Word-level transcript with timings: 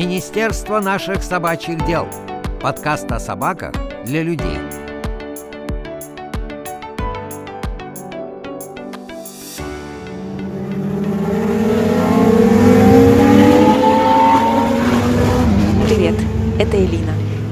Министерство 0.00 0.80
наших 0.80 1.22
собачьих 1.22 1.84
дел. 1.84 2.08
Подкаст 2.62 3.12
о 3.12 3.20
собаках 3.20 3.74
для 4.06 4.22
людей. 4.22 4.56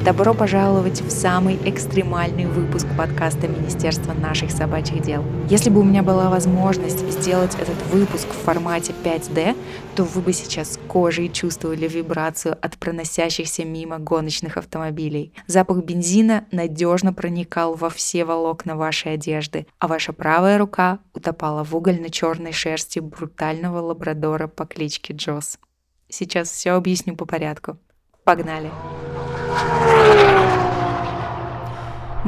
Добро 0.08 0.32
пожаловать 0.32 1.02
в 1.02 1.10
самый 1.10 1.58
экстремальный 1.66 2.46
выпуск 2.46 2.86
подкаста 2.96 3.46
Министерства 3.46 4.14
наших 4.14 4.50
собачьих 4.50 5.02
дел. 5.02 5.22
Если 5.50 5.68
бы 5.68 5.80
у 5.80 5.84
меня 5.84 6.02
была 6.02 6.30
возможность 6.30 7.06
сделать 7.10 7.54
этот 7.56 7.76
выпуск 7.92 8.26
в 8.26 8.42
формате 8.42 8.94
5D, 9.04 9.54
то 9.94 10.04
вы 10.04 10.22
бы 10.22 10.32
сейчас 10.32 10.80
кожей 10.88 11.28
чувствовали 11.28 11.86
вибрацию 11.86 12.56
от 12.58 12.78
проносящихся 12.78 13.66
мимо 13.66 13.98
гоночных 13.98 14.56
автомобилей. 14.56 15.34
Запах 15.46 15.84
бензина 15.84 16.46
надежно 16.52 17.12
проникал 17.12 17.74
во 17.74 17.90
все 17.90 18.24
волокна 18.24 18.76
вашей 18.76 19.12
одежды, 19.12 19.66
а 19.78 19.88
ваша 19.88 20.14
правая 20.14 20.56
рука 20.56 21.00
утопала 21.12 21.64
в 21.64 21.76
угольно-черной 21.76 22.52
шерсти 22.52 23.00
брутального 23.00 23.80
лабрадора 23.80 24.46
по 24.46 24.64
кличке 24.64 25.12
Джосс. 25.12 25.58
Сейчас 26.08 26.50
все 26.50 26.70
объясню 26.70 27.14
по 27.14 27.26
порядку. 27.26 27.76
Погнали! 28.24 28.70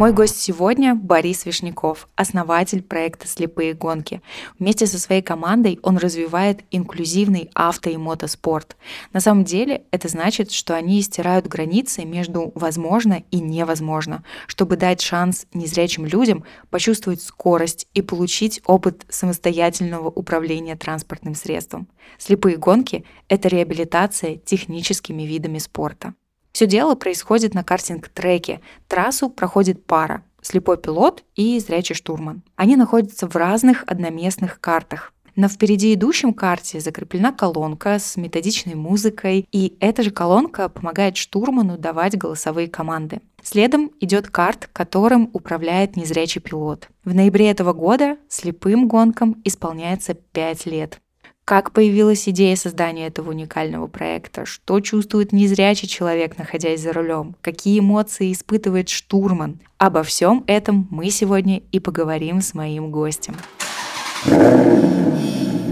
Мой 0.00 0.14
гость 0.14 0.40
сегодня 0.40 0.94
Борис 0.94 1.44
Вишняков, 1.44 2.08
основатель 2.16 2.82
проекта 2.82 3.28
«Слепые 3.28 3.74
гонки». 3.74 4.22
Вместе 4.58 4.86
со 4.86 4.98
своей 4.98 5.20
командой 5.20 5.78
он 5.82 5.98
развивает 5.98 6.60
инклюзивный 6.70 7.50
авто 7.52 7.90
и 7.90 7.98
мотоспорт. 7.98 8.78
На 9.12 9.20
самом 9.20 9.44
деле 9.44 9.82
это 9.90 10.08
значит, 10.08 10.52
что 10.52 10.74
они 10.74 11.02
стирают 11.02 11.48
границы 11.48 12.06
между 12.06 12.50
возможно 12.54 13.24
и 13.30 13.40
невозможно, 13.40 14.24
чтобы 14.46 14.78
дать 14.78 15.02
шанс 15.02 15.46
незрячим 15.52 16.06
людям 16.06 16.44
почувствовать 16.70 17.20
скорость 17.20 17.86
и 17.92 18.00
получить 18.00 18.62
опыт 18.64 19.04
самостоятельного 19.10 20.08
управления 20.08 20.76
транспортным 20.76 21.34
средством. 21.34 21.88
Слепые 22.16 22.56
гонки— 22.56 23.04
это 23.28 23.48
реабилитация 23.48 24.36
техническими 24.36 25.24
видами 25.24 25.58
спорта. 25.58 26.14
Все 26.60 26.66
дело 26.66 26.94
происходит 26.94 27.54
на 27.54 27.64
картинг-треке. 27.64 28.60
Трассу 28.86 29.30
проходит 29.30 29.86
пара– 29.86 30.24
слепой 30.42 30.76
пилот 30.76 31.24
и 31.34 31.58
зрячий 31.58 31.94
штурман. 31.94 32.42
Они 32.54 32.76
находятся 32.76 33.26
в 33.26 33.34
разных 33.34 33.82
одноместных 33.86 34.60
картах. 34.60 35.14
На 35.36 35.48
впереди 35.48 35.94
идущем 35.94 36.34
карте 36.34 36.78
закреплена 36.78 37.32
колонка 37.32 37.98
с 37.98 38.18
методичной 38.18 38.74
музыкой, 38.74 39.48
и 39.50 39.78
эта 39.80 40.02
же 40.02 40.10
колонка 40.10 40.68
помогает 40.68 41.16
штурману 41.16 41.78
давать 41.78 42.18
голосовые 42.18 42.68
команды. 42.68 43.22
Следом 43.42 43.90
идет 43.98 44.28
карт, 44.28 44.68
которым 44.70 45.30
управляет 45.32 45.96
незрячий 45.96 46.42
пилот. 46.42 46.90
В 47.06 47.14
ноябре 47.14 47.50
этого 47.50 47.72
года 47.72 48.18
слепым 48.28 48.86
гонкам 48.86 49.40
исполняется 49.44 50.12
5 50.12 50.66
лет. 50.66 51.00
Как 51.44 51.72
появилась 51.72 52.28
идея 52.28 52.54
создания 52.54 53.08
этого 53.08 53.30
уникального 53.30 53.86
проекта? 53.88 54.46
Что 54.46 54.80
чувствует 54.80 55.32
незрячий 55.32 55.88
человек, 55.88 56.38
находясь 56.38 56.80
за 56.80 56.92
рулем? 56.92 57.34
Какие 57.40 57.80
эмоции 57.80 58.32
испытывает 58.32 58.88
штурман? 58.88 59.58
Обо 59.78 60.02
всем 60.02 60.44
этом 60.46 60.86
мы 60.90 61.10
сегодня 61.10 61.62
и 61.72 61.80
поговорим 61.80 62.40
с 62.40 62.54
моим 62.54 62.90
гостем. 62.92 63.34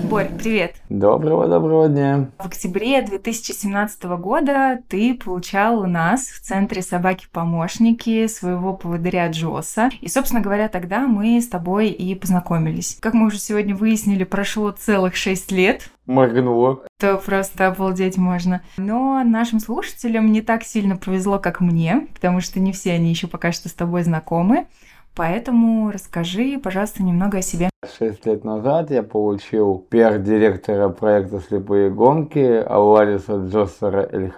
Борь, 0.09 0.31
привет. 0.39 0.75
Доброго-доброго 0.89 1.87
дня. 1.87 2.31
В 2.39 2.47
октябре 2.47 3.03
2017 3.03 4.05
года 4.05 4.81
ты 4.89 5.13
получал 5.13 5.81
у 5.81 5.87
нас 5.87 6.29
в 6.29 6.41
Центре 6.41 6.81
собаки-помощники 6.81 8.27
своего 8.27 8.73
поводыря 8.73 9.29
Джоса. 9.29 9.91
И, 10.01 10.09
собственно 10.09 10.41
говоря, 10.41 10.69
тогда 10.69 11.01
мы 11.07 11.39
с 11.39 11.49
тобой 11.49 11.89
и 11.91 12.15
познакомились. 12.15 12.97
Как 13.01 13.13
мы 13.13 13.27
уже 13.27 13.39
сегодня 13.39 13.77
выяснили, 13.77 14.25
прошло 14.25 14.71
целых 14.71 15.15
шесть 15.15 15.53
лет. 15.53 15.91
Моргнуло. 16.07 16.85
То 16.99 17.19
просто 17.19 17.67
обалдеть 17.67 18.17
можно. 18.17 18.63
Но 18.79 19.23
нашим 19.23 19.61
слушателям 19.61 20.33
не 20.33 20.41
так 20.41 20.65
сильно 20.65 20.97
повезло, 20.97 21.39
как 21.39 21.61
мне, 21.61 22.07
потому 22.15 22.41
что 22.41 22.61
не 22.61 22.73
все 22.73 22.93
они 22.93 23.11
еще 23.11 23.27
пока 23.27 23.53
что 23.53 23.69
с 23.69 23.75
тобой 23.75 24.05
знакомы. 24.05 24.69
Поэтому 25.15 25.91
расскажи, 25.91 26.59
пожалуйста, 26.63 27.03
немного 27.03 27.39
о 27.39 27.43
себе. 27.43 27.69
Шесть 27.87 28.27
лет 28.27 28.43
назад 28.43 28.91
я 28.91 29.05
получил 29.05 29.87
пиар-директора 29.89 30.89
проекта 30.89 31.39
«Слепые 31.39 31.91
гонки» 31.91 32.65
Аллариса 32.67 33.37
Джоссера 33.37 34.05
Эль. 34.11 34.33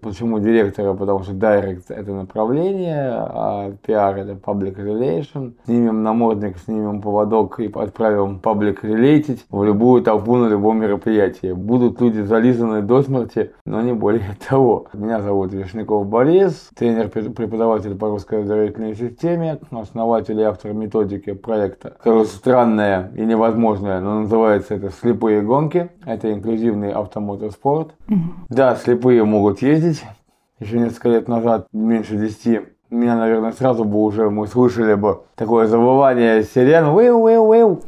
Почему 0.00 0.38
директора? 0.38 0.94
Потому 0.94 1.24
что 1.24 1.32
директ– 1.32 1.86
это 1.90 2.12
направление, 2.12 3.14
а 3.14 3.72
пиар– 3.84 4.16
это 4.18 4.34
public 4.34 4.76
relation. 4.76 5.54
Снимем 5.64 6.04
намордник, 6.04 6.56
снимем 6.58 7.02
поводок 7.02 7.58
и 7.58 7.66
отправим 7.66 8.40
public 8.40 8.82
related 8.82 9.40
в 9.50 9.64
любую 9.64 10.04
толпу 10.04 10.36
на 10.36 10.46
любом 10.46 10.78
мероприятии. 10.78 11.50
Будут 11.50 12.00
люди 12.00 12.20
зализаны 12.20 12.82
до 12.82 13.02
смерти, 13.02 13.50
но 13.64 13.82
не 13.82 13.92
более 13.92 14.36
того. 14.48 14.86
Меня 14.92 15.20
зовут 15.20 15.52
Вишняков 15.52 16.06
Борис, 16.06 16.70
тренер-преподаватель 16.76 17.96
по 17.96 18.06
русской 18.08 18.44
зрительной 18.44 18.94
системе, 18.94 19.58
основатель 19.72 20.38
и 20.38 20.44
автор 20.44 20.74
методики 20.74 21.32
проекта, 21.32 21.96
который 21.98 22.24
странное 22.68 23.10
и 23.16 23.24
невозможное, 23.24 24.00
но 24.00 24.20
называется 24.20 24.74
это 24.74 24.90
«Слепые 24.90 25.42
гонки». 25.42 25.90
Это 26.04 26.32
инклюзивный 26.32 26.92
автомотоспорт. 26.92 27.94
Угу. 28.08 28.18
Да, 28.50 28.76
слепые 28.76 29.24
могут 29.24 29.62
ездить. 29.62 30.04
Еще 30.60 30.78
несколько 30.78 31.08
лет 31.08 31.28
назад, 31.28 31.68
меньше 31.72 32.16
10, 32.16 32.62
меня, 32.90 33.16
наверное, 33.16 33.52
сразу 33.52 33.84
бы 33.84 34.02
уже 34.02 34.28
мы 34.28 34.46
слышали 34.48 34.94
бы 34.94 35.20
такое 35.36 35.66
завывание 35.66 36.42
сирен, 36.42 36.86
уэу, 36.86 37.18
уэу, 37.18 37.44
уэу, 37.44 37.80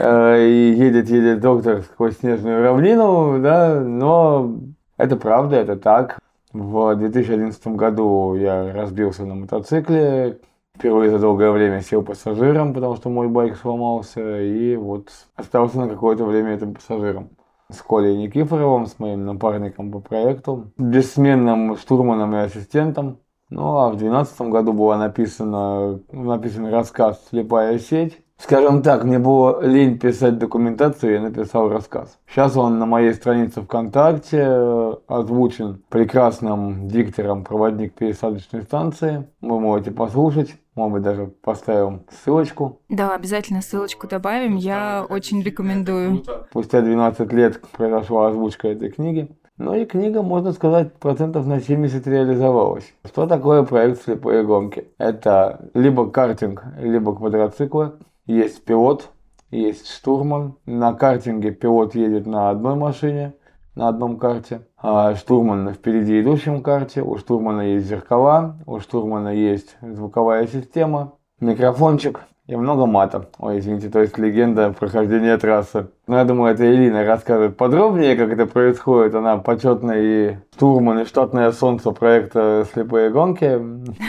и 0.00 0.74
едет, 0.78 1.10
едет 1.10 1.40
доктор 1.40 1.82
сквозь 1.82 2.16
снежную 2.18 2.62
равнину, 2.62 3.40
да, 3.42 3.78
но 3.80 4.54
это 4.96 5.16
правда, 5.16 5.56
это 5.56 5.76
так. 5.76 6.18
В 6.52 6.94
2011 6.94 7.66
году 7.68 8.36
я 8.36 8.72
разбился 8.72 9.26
на 9.26 9.34
мотоцикле, 9.34 10.38
Впервые 10.76 11.10
за 11.10 11.20
долгое 11.20 11.52
время 11.52 11.80
сел 11.80 12.02
пассажиром, 12.02 12.74
потому 12.74 12.96
что 12.96 13.08
мой 13.08 13.28
байк 13.28 13.56
сломался, 13.56 14.40
и 14.42 14.74
вот 14.74 15.10
остался 15.36 15.78
на 15.78 15.88
какое-то 15.88 16.24
время 16.24 16.54
этим 16.54 16.74
пассажиром. 16.74 17.30
С 17.70 17.80
Колей 17.80 18.16
Никифоровым, 18.16 18.86
с 18.86 18.98
моим 18.98 19.24
напарником 19.24 19.92
по 19.92 20.00
проекту, 20.00 20.72
бессменным 20.76 21.76
штурманом 21.76 22.34
и 22.34 22.38
ассистентом. 22.38 23.20
Ну 23.50 23.78
а 23.78 23.88
в 23.88 23.96
2012 23.96 24.40
году 24.50 24.72
была 24.72 24.98
написана, 24.98 26.00
написан 26.10 26.66
рассказ 26.66 27.24
«Слепая 27.28 27.78
сеть», 27.78 28.23
Скажем 28.44 28.82
так, 28.82 29.04
мне 29.04 29.18
было 29.18 29.64
лень 29.64 29.98
писать 29.98 30.38
документацию, 30.38 31.14
я 31.14 31.20
написал 31.22 31.70
рассказ. 31.70 32.18
Сейчас 32.28 32.56
он 32.58 32.78
на 32.78 32.84
моей 32.84 33.14
странице 33.14 33.62
ВКонтакте 33.62 34.44
э, 34.46 34.94
озвучен 35.06 35.82
прекрасным 35.88 36.86
диктором 36.86 37.42
проводник 37.42 37.94
пересадочной 37.94 38.62
станции. 38.62 39.26
Вы 39.40 39.60
можете 39.60 39.92
послушать. 39.92 40.56
Может 40.74 40.92
быть, 40.92 41.02
даже 41.02 41.26
поставим 41.26 42.02
ссылочку. 42.10 42.80
Да, 42.90 43.14
обязательно 43.14 43.62
ссылочку 43.62 44.08
добавим. 44.08 44.56
Я 44.56 45.06
очень 45.08 45.40
рекомендую. 45.42 46.22
Спустя 46.50 46.82
12 46.82 47.32
лет 47.32 47.62
произошла 47.72 48.28
озвучка 48.28 48.68
этой 48.68 48.90
книги. 48.90 49.30
Ну 49.56 49.74
и 49.74 49.86
книга, 49.86 50.20
можно 50.22 50.52
сказать, 50.52 50.92
процентов 50.94 51.46
на 51.46 51.60
70 51.60 52.06
реализовалась. 52.06 52.92
Что 53.06 53.26
такое 53.26 53.62
проект 53.62 54.02
«Слепые 54.02 54.42
гонки»? 54.42 54.88
Это 54.98 55.70
либо 55.72 56.10
картинг, 56.10 56.62
либо 56.78 57.16
квадроциклы. 57.16 57.92
Есть 58.26 58.64
пилот, 58.64 59.10
есть 59.50 59.90
штурман. 59.90 60.54
На 60.64 60.94
картинге 60.94 61.50
пилот 61.50 61.94
едет 61.94 62.26
на 62.26 62.48
одной 62.48 62.74
машине, 62.74 63.34
на 63.74 63.88
одном 63.88 64.18
карте, 64.18 64.62
а 64.78 65.14
штурман 65.14 65.64
на 65.64 65.72
впереди 65.74 66.22
идущем 66.22 66.62
карте. 66.62 67.02
У 67.02 67.18
штурмана 67.18 67.74
есть 67.74 67.86
зеркала, 67.86 68.56
у 68.64 68.80
штурмана 68.80 69.28
есть 69.28 69.76
звуковая 69.82 70.46
система, 70.46 71.12
микрофончик 71.38 72.20
и 72.46 72.56
много 72.56 72.86
мата. 72.86 73.28
Ой, 73.38 73.58
извините, 73.58 73.90
то 73.90 74.00
есть 74.00 74.16
легенда 74.16 74.72
прохождения 74.72 75.36
трассы. 75.36 75.88
Но 76.06 76.16
я 76.16 76.24
думаю, 76.24 76.54
это 76.54 76.64
Элина 76.64 77.04
расскажет 77.04 77.58
подробнее, 77.58 78.16
как 78.16 78.32
это 78.32 78.46
происходит. 78.46 79.14
Она 79.14 79.36
почетный 79.36 80.38
штурман 80.54 81.00
и 81.00 81.04
штатное 81.04 81.52
солнце 81.52 81.90
проекта 81.90 82.66
«Слепые 82.72 83.10
гонки». 83.10 83.60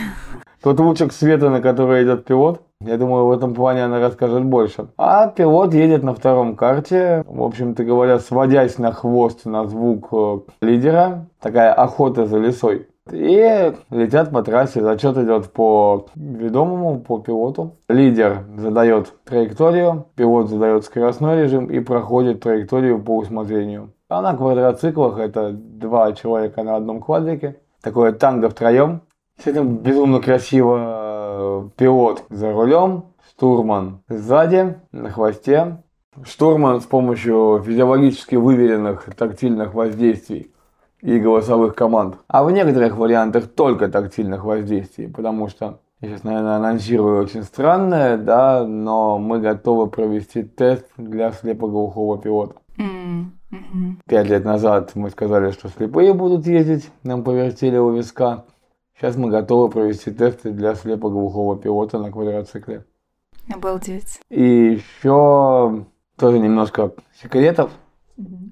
Тот 0.61 0.79
лучик 0.79 1.11
света, 1.11 1.49
на 1.49 1.61
который 1.61 2.03
идет 2.03 2.25
пилот. 2.25 2.64
Я 2.81 2.97
думаю, 2.97 3.25
в 3.25 3.31
этом 3.31 3.53
плане 3.53 3.85
она 3.85 3.99
расскажет 3.99 4.43
больше. 4.43 4.87
А 4.97 5.27
пилот 5.27 5.73
едет 5.73 6.03
на 6.03 6.13
втором 6.13 6.55
карте, 6.55 7.23
в 7.25 7.41
общем-то 7.41 7.83
говоря, 7.83 8.19
сводясь 8.19 8.77
на 8.77 8.91
хвост 8.91 9.45
на 9.45 9.65
звук 9.65 10.09
э, 10.11 10.39
лидера. 10.61 11.27
Такая 11.39 11.73
охота 11.73 12.25
за 12.25 12.37
лесой. 12.37 12.87
И 13.11 13.73
летят 13.91 14.31
по 14.31 14.41
трассе, 14.41 14.81
зачет 14.81 15.17
идет 15.17 15.51
по 15.51 16.07
ведомому, 16.15 16.99
по 16.99 17.19
пилоту. 17.19 17.77
Лидер 17.87 18.45
задает 18.57 19.13
траекторию, 19.25 20.07
пилот 20.15 20.49
задает 20.49 20.85
скоростной 20.85 21.43
режим 21.43 21.67
и 21.67 21.79
проходит 21.79 22.41
траекторию 22.41 23.01
по 23.01 23.17
усмотрению. 23.17 23.93
А 24.09 24.21
на 24.21 24.35
квадроциклах 24.35 25.19
это 25.19 25.51
два 25.51 26.13
человека 26.13 26.63
на 26.63 26.75
одном 26.75 26.99
квадрике. 26.99 27.57
Такое 27.81 28.11
танго 28.11 28.49
втроем. 28.49 29.01
С 29.41 29.47
этим 29.47 29.77
безумно 29.77 30.19
красиво 30.19 31.04
э, 31.35 31.69
пилот 31.75 32.23
за 32.29 32.51
рулем, 32.51 33.05
штурман 33.29 33.99
сзади, 34.07 34.77
на 34.91 35.09
хвосте. 35.09 35.77
Штурман 36.23 36.79
с 36.79 36.85
помощью 36.85 37.61
физиологически 37.65 38.35
выверенных 38.35 39.13
тактильных 39.15 39.73
воздействий 39.73 40.53
и 41.01 41.19
голосовых 41.19 41.75
команд. 41.75 42.15
А 42.27 42.43
в 42.43 42.51
некоторых 42.51 42.97
вариантах 42.97 43.47
только 43.47 43.89
тактильных 43.89 44.45
воздействий, 44.45 45.09
потому 45.09 45.49
что 45.49 45.79
я 46.01 46.09
сейчас, 46.09 46.23
наверное, 46.23 46.57
анонсирую 46.57 47.23
очень 47.23 47.43
странное, 47.43 48.17
да, 48.17 48.65
но 48.65 49.17
мы 49.17 49.39
готовы 49.39 49.87
провести 49.87 50.43
тест 50.43 50.85
для 50.97 51.31
слепоглухого 51.31 52.17
пилота. 52.17 52.55
Пять 54.07 54.29
лет 54.29 54.45
назад 54.45 54.91
мы 54.95 55.09
сказали, 55.09 55.51
что 55.51 55.69
слепые 55.69 56.13
будут 56.13 56.45
ездить, 56.45 56.89
нам 57.03 57.23
повертели 57.23 57.77
у 57.77 57.91
виска. 57.91 58.43
Сейчас 58.97 59.17
мы 59.17 59.29
готовы 59.29 59.69
провести 59.69 60.11
тесты 60.11 60.51
для 60.51 60.73
слепоглухого 60.73 61.57
пилота 61.57 61.99
на 61.99 62.11
квадроцикле. 62.11 62.85
Обалдеть. 63.53 64.21
И 64.29 64.79
еще 64.79 65.85
тоже 66.17 66.39
немножко 66.39 66.93
секретов. 67.21 67.71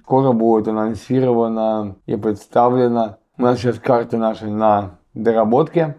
Скоро 0.02 0.34
будет 0.34 0.68
анонсировано 0.68 1.96
и 2.06 2.18
представлено. 2.18 3.18
У 3.38 3.44
нас 3.44 3.60
сейчас 3.60 3.80
карты 3.80 4.18
наши 4.18 4.48
на 4.48 5.00
доработке. 5.14 5.96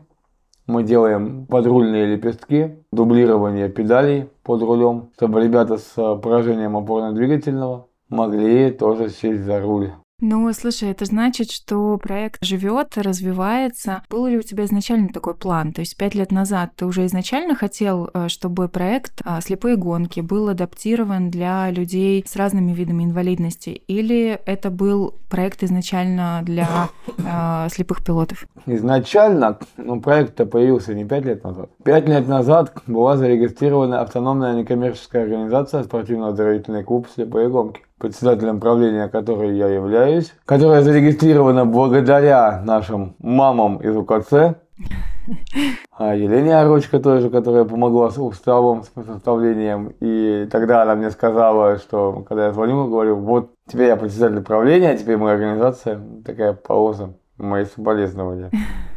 Мы 0.67 0.82
делаем 0.82 1.47
подрульные 1.47 2.06
лепестки, 2.06 2.85
дублирование 2.93 3.70
педалей 3.70 4.29
под 4.43 4.62
рулем, 4.62 5.11
чтобы 5.17 5.43
ребята 5.43 5.79
с 5.79 5.94
поражением 5.94 6.76
опорно-двигательного 6.76 7.87
могли 8.11 8.70
тоже 8.70 9.08
сесть 9.08 9.43
за 9.43 9.61
руль. 9.61 9.93
Ну, 10.26 10.50
слушай, 10.55 10.91
это 10.91 11.05
значит, 11.05 11.50
что 11.50 11.99
проект 11.99 12.43
живет, 12.43 12.97
развивается. 12.97 14.03
Был 14.09 14.25
ли 14.25 14.38
у 14.38 14.41
тебя 14.41 14.65
изначально 14.65 15.11
такой 15.11 15.35
план? 15.35 15.75
То 15.75 15.81
есть 15.81 15.99
пять 15.99 16.15
лет 16.15 16.32
назад 16.32 16.71
ты 16.76 16.87
уже 16.87 17.05
изначально 17.05 17.55
хотел, 17.55 18.09
э, 18.15 18.29
чтобы 18.29 18.69
проект 18.69 19.21
э, 19.23 19.41
«Слепые 19.43 19.76
гонки» 19.76 20.21
был 20.21 20.49
адаптирован 20.49 21.29
для 21.29 21.71
людей 21.71 22.25
с 22.26 22.37
разными 22.37 22.73
видами 22.73 23.05
инвалидности? 23.05 23.69
Или 23.87 24.41
это 24.47 24.71
был 24.71 25.15
проект 25.29 25.62
изначально 25.62 26.41
для 26.43 26.88
э, 27.19 27.69
слепых 27.71 28.03
пилотов? 28.03 28.47
Изначально 28.65 29.59
ну, 29.76 30.00
проект-то 30.00 30.47
появился 30.47 30.94
не 30.94 31.05
пять 31.05 31.26
лет 31.26 31.44
назад. 31.44 31.69
Пять 31.85 32.09
лет 32.09 32.26
назад 32.26 32.73
была 32.87 33.19
зарегистрирована 33.19 34.00
автономная 34.00 34.55
некоммерческая 34.55 35.25
организация 35.25 35.82
«Спортивно-оздоровительный 35.82 36.82
клуб 36.82 37.09
«Слепые 37.15 37.50
гонки» 37.50 37.82
председателем 37.99 38.61
правления 38.61 39.08
которой 39.08 39.56
я 39.56 39.69
являюсь, 39.69 40.35
которая 40.44 40.82
зарегистрирована 40.82 41.64
благодаря 41.64 42.62
нашим 42.64 43.17
мамам 43.19 43.79
из 43.79 43.96
УКЦ, 43.96 44.56
а 45.96 46.14
Елене 46.14 46.58
Орочка 46.58 46.99
тоже, 46.99 47.31
которая 47.31 47.64
помогла 47.64 48.11
с 48.11 48.19
уставом, 48.19 48.82
с 48.82 48.91
составлением. 49.06 49.94
И 50.00 50.49
тогда 50.50 50.82
она 50.82 50.94
мне 50.94 51.11
сказала, 51.11 51.79
что 51.79 52.25
когда 52.29 52.46
я 52.46 52.52
звоню, 52.52 52.88
говорю, 52.88 53.17
вот 53.17 53.52
теперь 53.67 53.88
я 53.88 53.97
председатель 53.97 54.43
правления, 54.43 54.90
а 54.90 54.97
теперь 54.97 55.17
моя 55.17 55.35
организация 55.35 56.00
такая 56.25 56.52
пауза. 56.52 57.14
Мои 57.37 57.64
соболезнования. 57.64 58.49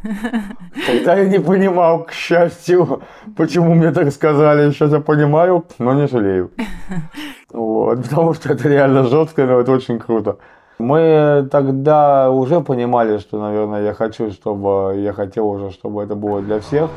Тогда 0.85 1.15
я 1.15 1.25
не 1.27 1.39
понимал, 1.39 2.03
к 2.03 2.11
счастью, 2.11 3.01
почему 3.35 3.73
мне 3.73 3.91
так 3.91 4.11
сказали. 4.11 4.69
Сейчас 4.69 4.91
я 4.91 4.99
понимаю, 4.99 5.65
но 5.79 5.95
не 5.95 6.07
жалею. 6.07 6.51
Вот, 7.77 8.03
потому 8.03 8.33
что 8.33 8.53
это 8.53 8.67
реально 8.67 9.03
жестко, 9.03 9.45
но 9.45 9.59
это 9.59 9.71
очень 9.71 9.99
круто. 9.99 10.37
Мы 10.79 11.47
тогда 11.51 12.31
уже 12.31 12.61
понимали, 12.61 13.17
что, 13.19 13.39
наверное, 13.39 13.83
я 13.83 13.93
хочу, 13.93 14.31
чтобы 14.31 14.95
я 14.97 15.13
хотел 15.13 15.47
уже, 15.47 15.71
чтобы 15.71 16.03
это 16.03 16.15
было 16.15 16.41
для 16.41 16.59
всех. 16.59 16.89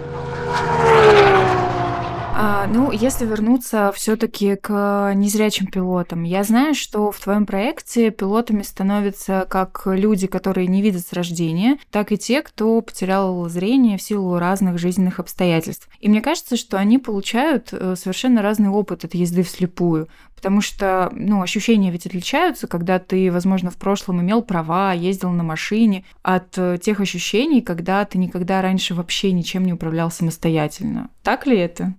А, 2.42 2.66
ну, 2.66 2.90
если 2.90 3.26
вернуться 3.26 3.92
все-таки 3.94 4.56
к 4.56 5.12
незрячим 5.14 5.66
пилотам, 5.66 6.22
я 6.22 6.42
знаю, 6.42 6.74
что 6.74 7.10
в 7.10 7.20
твоем 7.20 7.44
проекте 7.44 8.08
пилотами 8.10 8.62
становятся 8.62 9.46
как 9.50 9.82
люди, 9.84 10.26
которые 10.26 10.66
не 10.66 10.80
видят 10.80 11.06
с 11.06 11.12
рождения, 11.12 11.76
так 11.90 12.12
и 12.12 12.16
те, 12.16 12.40
кто 12.40 12.80
потерял 12.80 13.46
зрение 13.50 13.98
в 13.98 14.02
силу 14.02 14.38
разных 14.38 14.78
жизненных 14.78 15.20
обстоятельств. 15.20 15.86
И 16.00 16.08
мне 16.08 16.22
кажется, 16.22 16.56
что 16.56 16.78
они 16.78 16.96
получают 16.96 17.68
э, 17.72 17.94
совершенно 17.94 18.40
разный 18.40 18.70
опыт 18.70 19.04
от 19.04 19.12
езды 19.12 19.42
вслепую. 19.42 20.08
Потому 20.40 20.62
что, 20.62 21.10
ну, 21.12 21.42
ощущения 21.42 21.90
ведь 21.90 22.06
отличаются, 22.06 22.66
когда 22.66 22.98
ты, 22.98 23.30
возможно, 23.30 23.70
в 23.70 23.76
прошлом 23.76 24.22
имел 24.22 24.40
права, 24.40 24.94
ездил 24.94 25.28
на 25.28 25.42
машине, 25.42 26.06
от 26.22 26.56
э, 26.56 26.78
тех 26.80 26.98
ощущений, 26.98 27.60
когда 27.60 28.06
ты 28.06 28.16
никогда 28.16 28.62
раньше 28.62 28.94
вообще 28.94 29.32
ничем 29.32 29.66
не 29.66 29.74
управлял 29.74 30.10
самостоятельно. 30.10 31.10
Так 31.22 31.46
ли 31.46 31.58
это? 31.58 31.92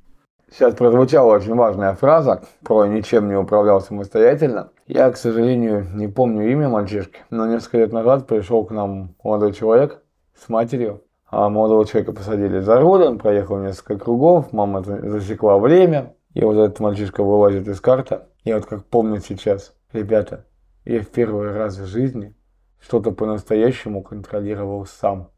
Сейчас 0.52 0.74
прозвучала 0.74 1.36
очень 1.36 1.54
важная 1.54 1.94
фраза 1.94 2.44
про 2.64 2.88
«ничем 2.88 3.30
не 3.30 3.36
управлял 3.36 3.80
самостоятельно». 3.80 4.72
Я, 4.88 5.12
к 5.12 5.18
сожалению, 5.18 5.88
не 5.94 6.08
помню 6.08 6.52
имя 6.52 6.68
мальчишки, 6.68 7.20
но 7.30 7.46
несколько 7.46 7.78
лет 7.78 7.94
назад 7.94 8.26
пришел 8.26 8.66
к 8.66 8.72
нам 8.72 9.14
молодой 9.24 9.54
человек 9.54 10.02
с 10.36 10.50
матерью. 10.50 11.04
А 11.30 11.48
молодого 11.48 11.86
человека 11.86 12.12
посадили 12.12 12.60
за 12.60 12.80
руль, 12.80 13.04
он 13.04 13.20
проехал 13.20 13.60
несколько 13.60 13.98
кругов, 13.98 14.52
мама 14.52 14.82
засекла 14.84 15.60
время, 15.60 16.16
и 16.34 16.44
вот 16.44 16.58
этот 16.58 16.80
мальчишка 16.80 17.24
вылазит 17.24 17.68
из 17.68 17.80
карты. 17.80 18.22
Я 18.44 18.56
вот 18.56 18.66
как 18.66 18.86
помню 18.86 19.20
сейчас, 19.20 19.76
ребята, 19.94 20.46
я 20.84 21.02
в 21.02 21.08
первый 21.08 21.52
раз 21.52 21.78
в 21.78 21.86
жизни 21.86 22.34
что-то 22.80 23.12
по-настоящему 23.12 24.02
контролировал 24.02 24.86
сам. 24.88 25.30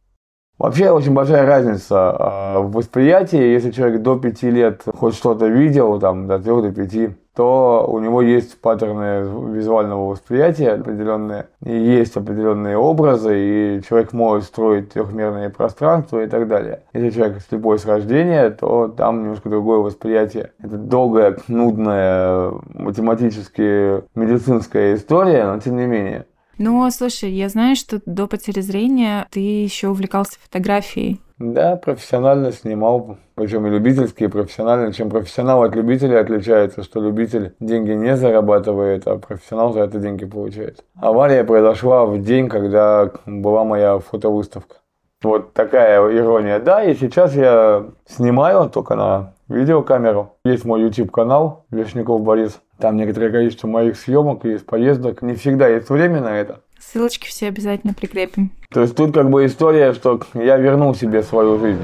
Вообще 0.58 0.92
очень 0.92 1.14
большая 1.14 1.46
разница 1.46 1.96
а, 1.98 2.60
в 2.60 2.72
восприятии. 2.72 3.42
Если 3.42 3.72
человек 3.72 4.02
до 4.02 4.18
5 4.18 4.44
лет 4.44 4.84
хоть 4.86 5.16
что-то 5.16 5.48
видел, 5.48 6.00
там, 6.00 6.28
до 6.28 6.40
3 6.40 6.46
до 6.62 6.72
5, 6.72 7.18
то 7.36 7.86
у 7.88 8.00
него 8.00 8.22
есть 8.22 8.62
паттерны 8.62 9.54
визуального 9.54 10.10
восприятия 10.10 10.72
определенные, 10.72 11.48
и 11.66 11.76
есть 11.76 12.16
определенные 12.16 12.78
образы, 12.78 13.78
и 13.78 13.82
человек 13.88 14.14
может 14.14 14.46
строить 14.46 14.94
трехмерные 14.94 15.50
пространства 15.50 16.24
и 16.24 16.28
так 16.28 16.48
далее. 16.48 16.84
Если 16.94 17.10
человек 17.10 17.42
слепой 17.48 17.80
с 17.80 17.86
рождения, 17.86 18.50
то 18.52 18.88
там 18.88 19.22
немножко 19.22 19.50
другое 19.50 19.80
восприятие. 19.80 20.52
Это 20.60 20.78
долгая, 20.78 21.38
нудная, 21.48 22.52
математически 22.74 24.04
медицинская 24.16 24.96
история, 24.96 25.46
но 25.46 25.60
тем 25.60 25.78
не 25.78 25.86
менее. 25.86 26.26
Ну, 26.60 26.90
слушай, 26.92 27.32
я 27.32 27.50
знаю, 27.50 27.76
что 27.76 28.00
до 28.06 28.28
потери 28.28 28.62
зрения 28.62 29.28
ты 29.32 29.40
еще 29.40 29.90
увлекался 29.90 30.38
фотографией. 30.40 31.20
Да, 31.52 31.76
профессионально 31.76 32.54
снимал, 32.54 33.18
причем 33.36 33.68
и 33.68 33.70
любительский, 33.70 34.26
и 34.26 34.28
профессионально. 34.30 34.94
Чем 34.94 35.10
профессионал 35.10 35.64
от 35.64 35.76
любителя 35.76 36.22
отличается, 36.22 36.84
что 36.84 37.02
любитель 37.02 37.54
деньги 37.60 37.92
не 37.92 38.16
зарабатывает, 38.16 39.06
а 39.08 39.18
профессионал 39.18 39.74
за 39.74 39.82
это 39.82 40.00
деньги 40.00 40.24
получает. 40.24 40.86
Авария 40.96 41.44
произошла 41.44 42.06
в 42.06 42.22
день, 42.22 42.48
когда 42.48 43.12
была 43.26 43.66
моя 43.66 44.00
фотовыставка. 44.00 44.78
Вот 45.22 45.52
такая 45.52 46.00
ирония. 46.16 46.60
Да, 46.60 46.82
и 46.82 46.96
сейчас 46.96 47.36
я 47.36 47.88
снимаю 48.06 48.70
только 48.70 48.96
на 48.96 49.34
видеокамеру. 49.50 50.38
Есть 50.46 50.64
мой 50.64 50.82
YouTube 50.82 51.12
канал 51.12 51.66
Вешняков 51.72 52.22
Борис. 52.22 52.62
Там 52.80 52.96
некоторое 52.96 53.32
количество 53.32 53.68
моих 53.68 53.98
съемок 53.98 54.46
и 54.46 54.58
поездок. 54.60 55.22
Не 55.22 55.36
всегда 55.36 55.68
есть 55.68 55.90
время 55.90 56.22
на 56.22 56.40
это. 56.40 56.62
Ссылочки 56.92 57.28
все 57.28 57.48
обязательно 57.48 57.94
прикрепим. 57.94 58.52
То 58.70 58.82
есть 58.82 58.96
тут 58.96 59.14
как 59.14 59.30
бы 59.30 59.46
история, 59.46 59.94
что 59.94 60.22
я 60.34 60.58
вернул 60.58 60.94
себе 60.94 61.24
свою 61.24 61.60
жизнь. 61.60 61.84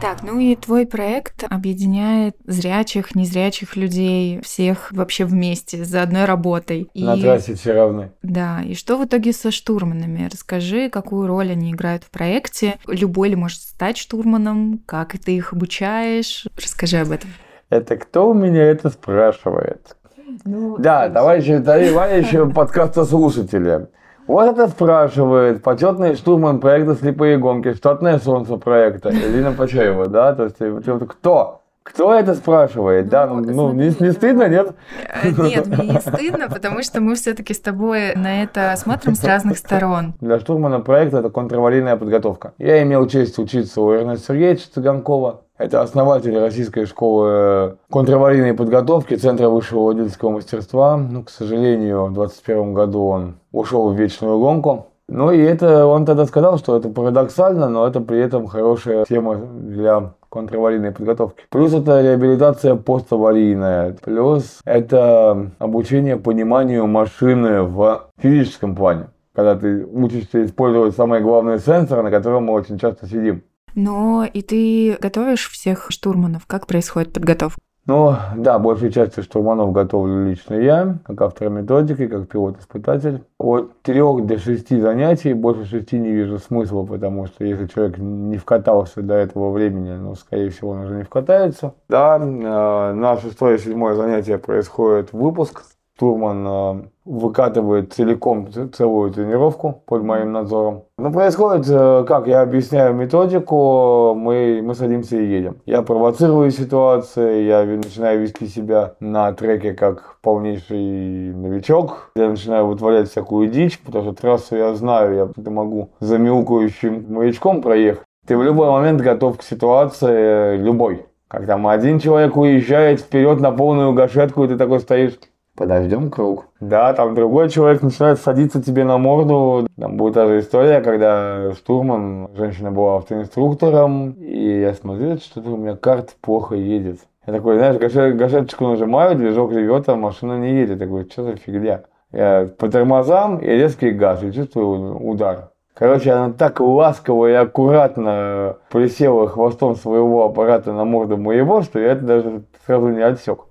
Так, 0.00 0.22
ну 0.22 0.40
и 0.40 0.56
твой 0.56 0.86
проект 0.86 1.44
объединяет 1.48 2.34
зрячих, 2.46 3.14
незрячих 3.14 3.76
людей, 3.76 4.40
всех 4.40 4.90
вообще 4.92 5.26
вместе, 5.26 5.84
за 5.84 6.02
одной 6.02 6.24
работой. 6.24 6.88
И... 6.94 7.04
На 7.04 7.16
трассе 7.16 7.54
все 7.54 7.74
равны. 7.74 8.10
Да, 8.22 8.62
и 8.62 8.74
что 8.74 8.96
в 8.96 9.04
итоге 9.04 9.32
со 9.32 9.50
штурманами? 9.50 10.28
Расскажи, 10.32 10.88
какую 10.88 11.26
роль 11.26 11.52
они 11.52 11.72
играют 11.72 12.04
в 12.04 12.10
проекте. 12.10 12.78
Любой 12.86 13.28
ли 13.28 13.36
может 13.36 13.60
стать 13.60 13.98
штурманом? 13.98 14.80
Как 14.86 15.18
ты 15.18 15.36
их 15.36 15.52
обучаешь? 15.52 16.46
Расскажи 16.56 16.96
об 16.96 17.10
этом. 17.10 17.30
Это 17.68 17.96
кто 17.96 18.30
у 18.30 18.34
меня 18.34 18.64
это 18.64 18.88
спрашивает? 18.88 19.96
Ну, 20.44 20.76
да, 20.78 21.08
товарищи, 21.08 21.58
товарищи 21.58 22.44
подкаста 22.52 23.04
слушатели. 23.04 23.88
Вот 24.26 24.52
это 24.52 24.68
спрашивает 24.68 25.62
почетный 25.62 26.14
штурман 26.14 26.60
проекта 26.60 26.94
«Слепые 26.94 27.36
гонки», 27.38 27.74
штатное 27.74 28.18
солнце 28.18 28.56
проекта, 28.56 29.10
Элина 29.10 29.52
Почаева, 29.52 30.06
да? 30.06 30.34
То 30.34 30.44
есть, 30.44 30.60
вот, 30.60 31.08
кто? 31.08 31.60
Кто 31.82 32.14
это 32.14 32.34
спрашивает? 32.34 33.06
Ну, 33.06 33.10
да, 33.10 33.26
ну, 33.26 33.40
ну 33.40 33.72
не, 33.72 33.92
не 33.98 34.12
стыдно, 34.12 34.48
нет? 34.48 34.74
Э, 35.22 35.30
нет, 35.30 35.66
мне 35.66 35.88
не 35.88 36.00
стыдно, 36.00 36.48
потому 36.48 36.82
что 36.82 37.00
мы 37.00 37.14
все-таки 37.14 37.54
с 37.54 37.60
тобой 37.60 38.14
на 38.14 38.42
это 38.42 38.74
смотрим 38.76 39.14
с 39.14 39.24
разных 39.24 39.58
сторон. 39.58 40.14
Для 40.20 40.38
штурмана 40.38 40.80
проекта 40.80 41.18
это 41.18 41.30
контраварийная 41.30 41.96
подготовка. 41.96 42.52
Я 42.58 42.82
имел 42.82 43.08
честь 43.08 43.38
учиться 43.38 43.80
у 43.80 43.90
Эрнеста 43.92 44.26
Сергеевича 44.28 44.68
Цыганкова. 44.74 45.40
Это 45.60 45.82
основатель 45.82 46.38
российской 46.38 46.86
школы 46.86 47.76
контраварийной 47.92 48.54
подготовки 48.54 49.14
Центра 49.14 49.50
высшего 49.50 49.88
водительского 49.88 50.30
мастерства. 50.30 50.96
Ну, 50.96 51.22
к 51.22 51.28
сожалению, 51.28 52.06
в 52.06 52.14
2021 52.14 52.72
году 52.72 53.04
он 53.04 53.34
ушел 53.52 53.90
в 53.90 53.94
вечную 53.94 54.38
гонку. 54.38 54.86
Ну 55.06 55.30
и 55.30 55.38
это 55.38 55.84
он 55.84 56.06
тогда 56.06 56.24
сказал, 56.24 56.56
что 56.56 56.78
это 56.78 56.88
парадоксально, 56.88 57.68
но 57.68 57.86
это 57.86 58.00
при 58.00 58.20
этом 58.20 58.46
хорошая 58.46 59.04
тема 59.04 59.36
для 59.36 60.14
контраварийной 60.30 60.92
подготовки. 60.92 61.42
Плюс 61.50 61.74
это 61.74 62.00
реабилитация 62.00 62.74
поставарийная. 62.74 63.98
Плюс 64.02 64.60
это 64.64 65.50
обучение 65.58 66.16
пониманию 66.16 66.86
машины 66.86 67.64
в 67.64 68.06
физическом 68.18 68.74
плане. 68.74 69.08
Когда 69.34 69.56
ты 69.56 69.84
учишься 69.84 70.42
использовать 70.42 70.96
самый 70.96 71.20
главный 71.20 71.58
сенсор, 71.58 72.02
на 72.02 72.10
котором 72.10 72.44
мы 72.44 72.54
очень 72.54 72.78
часто 72.78 73.06
сидим. 73.06 73.42
Но 73.74 74.24
и 74.24 74.42
ты 74.42 74.96
готовишь 75.00 75.48
всех 75.50 75.86
штурманов? 75.90 76.46
Как 76.46 76.66
происходит 76.66 77.12
подготовка? 77.12 77.60
Ну, 77.86 78.14
да, 78.36 78.58
большей 78.58 78.92
частью 78.92 79.24
штурманов 79.24 79.72
готовлю 79.72 80.28
лично 80.28 80.54
я, 80.54 80.98
как 81.04 81.20
автор 81.22 81.48
методики, 81.48 82.06
как 82.06 82.28
пилот-испытатель. 82.28 83.24
От 83.38 83.82
трех 83.82 84.26
до 84.26 84.38
шести 84.38 84.78
занятий, 84.80 85.32
больше 85.32 85.64
шести 85.64 85.98
не 85.98 86.12
вижу 86.12 86.38
смысла, 86.38 86.84
потому 86.84 87.26
что 87.26 87.44
если 87.44 87.66
человек 87.66 87.98
не 87.98 88.36
вкатался 88.36 89.02
до 89.02 89.14
этого 89.14 89.50
времени, 89.50 89.92
ну, 89.94 90.14
скорее 90.14 90.50
всего, 90.50 90.70
он 90.70 90.82
уже 90.82 90.96
не 90.96 91.02
вкатается. 91.02 91.74
Да, 91.88 92.18
э, 92.18 92.92
на 92.92 93.16
шестое 93.18 93.56
и 93.56 93.60
седьмое 93.60 93.94
занятие 93.94 94.38
происходит 94.38 95.12
выпуск 95.12 95.64
штурман 96.00 96.46
э, 96.46 96.82
выкатывает 97.04 97.92
целиком 97.92 98.48
целую 98.72 99.12
тренировку 99.12 99.82
под 99.86 100.02
моим 100.02 100.32
надзором. 100.32 100.84
Но 100.96 101.12
происходит, 101.12 101.66
э, 101.68 102.04
как 102.08 102.26
я 102.26 102.40
объясняю 102.40 102.94
методику, 102.94 104.14
мы, 104.14 104.62
мы 104.62 104.74
садимся 104.74 105.18
и 105.18 105.26
едем. 105.26 105.58
Я 105.66 105.82
провоцирую 105.82 106.50
ситуации, 106.50 107.42
я 107.42 107.64
начинаю 107.64 108.22
вести 108.22 108.46
себя 108.46 108.94
на 109.00 109.32
треке 109.32 109.74
как 109.74 110.16
полнейший 110.22 111.34
новичок. 111.34 112.12
Я 112.16 112.30
начинаю 112.30 112.66
вытворять 112.66 113.10
всякую 113.10 113.48
дичь, 113.48 113.78
потому 113.80 114.04
что 114.04 114.14
трассу 114.14 114.56
я 114.56 114.74
знаю, 114.74 115.14
я 115.14 115.28
это 115.36 115.50
могу 115.50 115.90
за 116.00 116.16
мяукающим 116.16 117.12
маячком 117.12 117.60
проехать. 117.60 118.04
Ты 118.26 118.38
в 118.38 118.42
любой 118.42 118.70
момент 118.70 119.02
готов 119.02 119.36
к 119.38 119.42
ситуации, 119.42 120.56
любой. 120.56 121.06
Когда 121.28 121.54
один 121.70 122.00
человек 122.00 122.36
уезжает 122.36 123.00
вперед 123.00 123.40
на 123.40 123.52
полную 123.52 123.92
гашетку, 123.92 124.44
и 124.44 124.48
ты 124.48 124.56
такой 124.56 124.80
стоишь, 124.80 125.12
подождем 125.56 126.10
круг. 126.10 126.46
Да, 126.60 126.92
там 126.94 127.14
другой 127.14 127.48
человек 127.50 127.82
начинает 127.82 128.18
садиться 128.18 128.62
тебе 128.62 128.84
на 128.84 128.98
морду. 128.98 129.66
Там 129.78 129.96
будет 129.96 130.14
та 130.14 130.26
же 130.26 130.40
история, 130.40 130.80
когда 130.80 131.52
штурман, 131.52 132.30
женщина 132.34 132.70
была 132.70 132.96
автоинструктором, 132.96 134.12
и 134.12 134.60
я 134.60 134.74
смотрю, 134.74 135.16
что-то 135.18 135.50
у 135.50 135.56
меня 135.56 135.76
карт 135.76 136.16
плохо 136.20 136.54
едет. 136.54 137.00
Я 137.26 137.34
такой, 137.34 137.58
знаешь, 137.58 137.76
гашет, 137.76 138.16
гашеточку 138.16 138.66
нажимаю, 138.66 139.16
движок 139.16 139.52
ревет, 139.52 139.88
а 139.88 139.96
машина 139.96 140.38
не 140.38 140.52
едет. 140.52 140.80
Я 140.80 140.86
такой, 140.86 141.04
что 141.04 141.24
за 141.24 141.36
фигня? 141.36 141.82
Я 142.12 142.48
по 142.58 142.68
тормозам 142.68 143.38
и 143.38 143.46
резкий 143.46 143.90
газ, 143.90 144.22
и 144.22 144.32
чувствую 144.32 144.96
удар. 145.06 145.50
Короче, 145.74 146.10
она 146.10 146.32
так 146.32 146.60
ласково 146.60 147.30
и 147.30 147.32
аккуратно 147.32 148.56
присела 148.70 149.28
хвостом 149.28 149.76
своего 149.76 150.24
аппарата 150.24 150.72
на 150.72 150.84
морду 150.84 151.16
моего, 151.16 151.62
что 151.62 151.78
я 151.78 151.92
это 151.92 152.04
даже 152.04 152.42
сразу 152.66 152.88
не 152.88 153.00
отсек. 153.00 153.46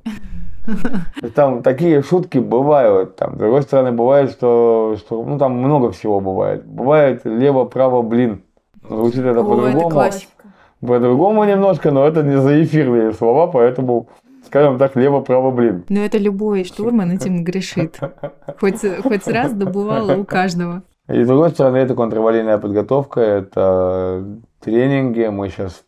Там 1.35 1.61
такие 1.63 2.01
шутки 2.03 2.37
бывают. 2.37 3.15
Там, 3.15 3.35
с 3.35 3.37
другой 3.37 3.61
стороны, 3.63 3.91
бывает, 3.91 4.31
что, 4.31 4.95
что 4.97 5.23
ну, 5.23 5.37
там 5.37 5.53
много 5.53 5.91
всего 5.91 6.19
бывает. 6.19 6.65
Бывает 6.65 7.21
лево-право, 7.25 8.01
блин. 8.01 8.43
Звучит 8.87 9.25
это 9.25 9.43
по-другому. 9.43 10.11
По-другому 10.81 11.43
немножко, 11.43 11.91
но 11.91 12.07
это 12.07 12.23
не 12.23 12.39
за 12.39 12.63
эфирные 12.63 13.11
слова, 13.13 13.47
поэтому 13.47 14.07
скажем 14.45 14.77
так, 14.77 14.95
лево-право, 14.95 15.51
блин. 15.51 15.85
Ну, 15.89 16.01
это 16.01 16.17
любой 16.17 16.63
штурман 16.63 17.11
этим 17.11 17.43
грешит. 17.43 17.99
Хоть, 18.59 18.81
хоть 19.03 19.27
раз 19.27 19.53
добывало 19.53 20.15
у 20.15 20.25
каждого. 20.25 20.81
И 21.07 21.23
с 21.23 21.27
другой 21.27 21.49
стороны, 21.49 21.77
это 21.77 21.95
контрвалийная 21.95 22.57
подготовка, 22.57 23.19
это 23.19 24.25
тренинги. 24.59 25.25
Мы 25.27 25.49
сейчас 25.49 25.83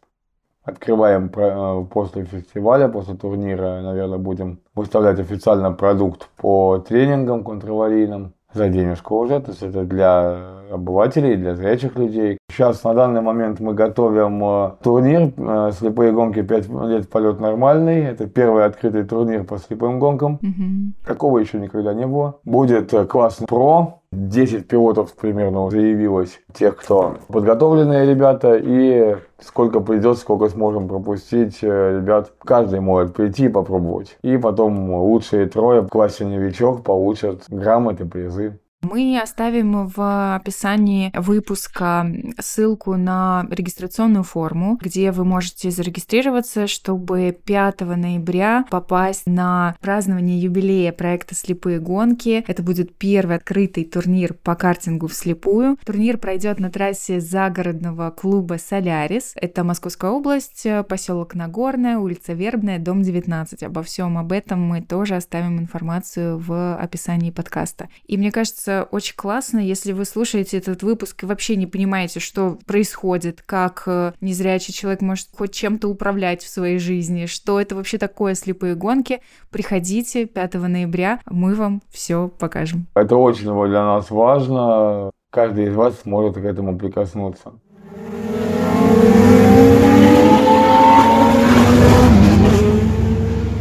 Открываем 0.64 1.32
э, 1.36 1.86
после 1.92 2.24
фестиваля, 2.26 2.88
после 2.88 3.16
турнира, 3.16 3.82
наверное, 3.82 4.20
будем 4.20 4.60
выставлять 4.76 5.20
официально 5.20 5.72
продукт 5.72 6.30
по 6.38 6.78
тренингам 6.78 7.44
контраварийным 7.44 8.34
за 8.54 8.70
денежку 8.70 9.18
уже, 9.18 9.40
то 9.40 9.52
есть 9.52 9.64
это 9.64 9.84
для 9.86 10.61
обывателей, 10.72 11.36
для 11.36 11.56
зрячих 11.56 11.96
людей. 11.96 12.38
Сейчас 12.50 12.84
на 12.84 12.94
данный 12.94 13.22
момент 13.22 13.60
мы 13.60 13.74
готовим 13.74 14.44
э, 14.44 14.72
турнир 14.84 15.34
э, 15.38 15.72
слепые 15.78 16.12
гонки 16.12 16.42
5 16.42 16.70
лет 16.88 17.10
полет 17.10 17.40
нормальный. 17.40 18.06
Это 18.06 18.28
первый 18.28 18.66
открытый 18.66 19.04
турнир 19.04 19.44
по 19.44 19.58
слепым 19.58 20.00
гонкам. 20.00 20.36
Угу. 20.36 21.06
Такого 21.06 21.40
еще 21.40 21.60
никогда 21.60 21.94
не 21.94 22.08
было. 22.08 22.40
Будет 22.44 22.92
класс 23.10 23.40
про, 23.48 24.02
10 24.12 24.68
пилотов 24.68 25.14
примерно 25.14 25.70
заявилось, 25.70 26.42
тех, 26.54 26.76
кто 26.76 27.18
подготовленные 27.30 28.06
ребята, 28.06 28.58
и 28.62 29.16
сколько 29.40 29.80
придет, 29.80 30.18
сколько 30.18 30.50
сможем 30.50 30.90
пропустить 30.90 31.60
э, 31.62 32.00
ребят. 32.02 32.34
Каждый 32.40 32.82
может 32.82 33.14
прийти 33.14 33.46
и 33.46 33.50
попробовать. 33.50 34.18
И 34.22 34.38
потом 34.38 34.94
лучшие 34.94 35.48
трое 35.48 35.82
в 35.82 35.88
классе 35.88 36.26
новичок 36.26 36.84
получат 36.84 37.44
грамоты, 37.48 38.06
призы. 38.06 38.60
Мы 38.82 39.20
оставим 39.22 39.88
в 39.88 40.36
описании 40.36 41.12
выпуска 41.16 42.12
ссылку 42.40 42.96
на 42.98 43.46
регистрационную 43.50 44.24
форму, 44.24 44.80
где 44.82 45.12
вы 45.12 45.24
можете 45.24 45.70
зарегистрироваться, 45.70 46.66
чтобы 46.66 47.38
5 47.46 47.82
ноября 47.82 48.66
попасть 48.72 49.28
на 49.28 49.76
празднование 49.82 50.40
юбилея 50.40 50.92
проекта 50.92 51.36
«Слепые 51.36 51.80
гонки». 51.80 52.44
Это 52.48 52.64
будет 52.64 52.98
первый 52.98 53.36
открытый 53.36 53.86
турнир 53.86 54.34
по 54.34 54.56
картингу 54.56 55.08
вслепую. 55.08 55.78
Турнир 55.86 56.18
пройдет 56.18 56.60
на 56.60 56.72
трассе 56.72 57.20
загородного 57.20 58.10
клуба 58.10 58.58
«Солярис». 58.58 59.34
Это 59.36 59.64
Московская 59.64 60.10
область, 60.10 60.66
поселок 60.90 61.36
Нагорная, 61.36 62.00
улица 62.00 62.34
Вербная, 62.34 62.80
дом 62.80 63.04
19. 63.04 63.62
Обо 63.62 63.84
всем 63.84 64.18
об 64.18 64.32
этом 64.32 64.60
мы 64.60 64.82
тоже 64.82 65.16
оставим 65.16 65.60
информацию 65.60 66.40
в 66.40 66.76
описании 66.76 67.30
подкаста. 67.30 67.88
И 68.08 68.18
мне 68.18 68.32
кажется, 68.32 68.71
кажется, 68.72 68.88
очень 68.92 69.16
классно, 69.16 69.60
если 69.60 69.92
вы 69.92 70.06
слушаете 70.06 70.58
этот 70.58 70.84
выпуск 70.84 71.24
и 71.24 71.26
вообще 71.26 71.56
не 71.56 71.68
понимаете, 71.68 72.20
что 72.20 72.58
происходит, 72.66 73.42
как 73.46 73.84
э, 73.86 74.14
незрячий 74.22 74.74
человек 74.74 75.02
может 75.02 75.28
хоть 75.36 75.54
чем-то 75.54 75.88
управлять 75.88 76.44
в 76.44 76.50
своей 76.50 76.80
жизни, 76.80 77.26
что 77.26 77.60
это 77.60 77.76
вообще 77.76 77.98
такое 77.98 78.36
слепые 78.36 78.76
гонки. 78.76 79.22
Приходите 79.50 80.26
5 80.26 80.54
ноября, 80.56 81.20
мы 81.30 81.56
вам 81.56 81.82
все 81.90 82.30
покажем. 82.40 82.88
Это 82.96 83.16
очень 83.16 83.44
для 83.68 83.84
нас 83.84 84.10
важно. 84.10 85.12
Каждый 85.30 85.68
из 85.68 85.76
вас 85.76 86.02
сможет 86.02 86.36
к 86.36 86.46
этому 86.46 86.78
прикоснуться. 86.78 87.54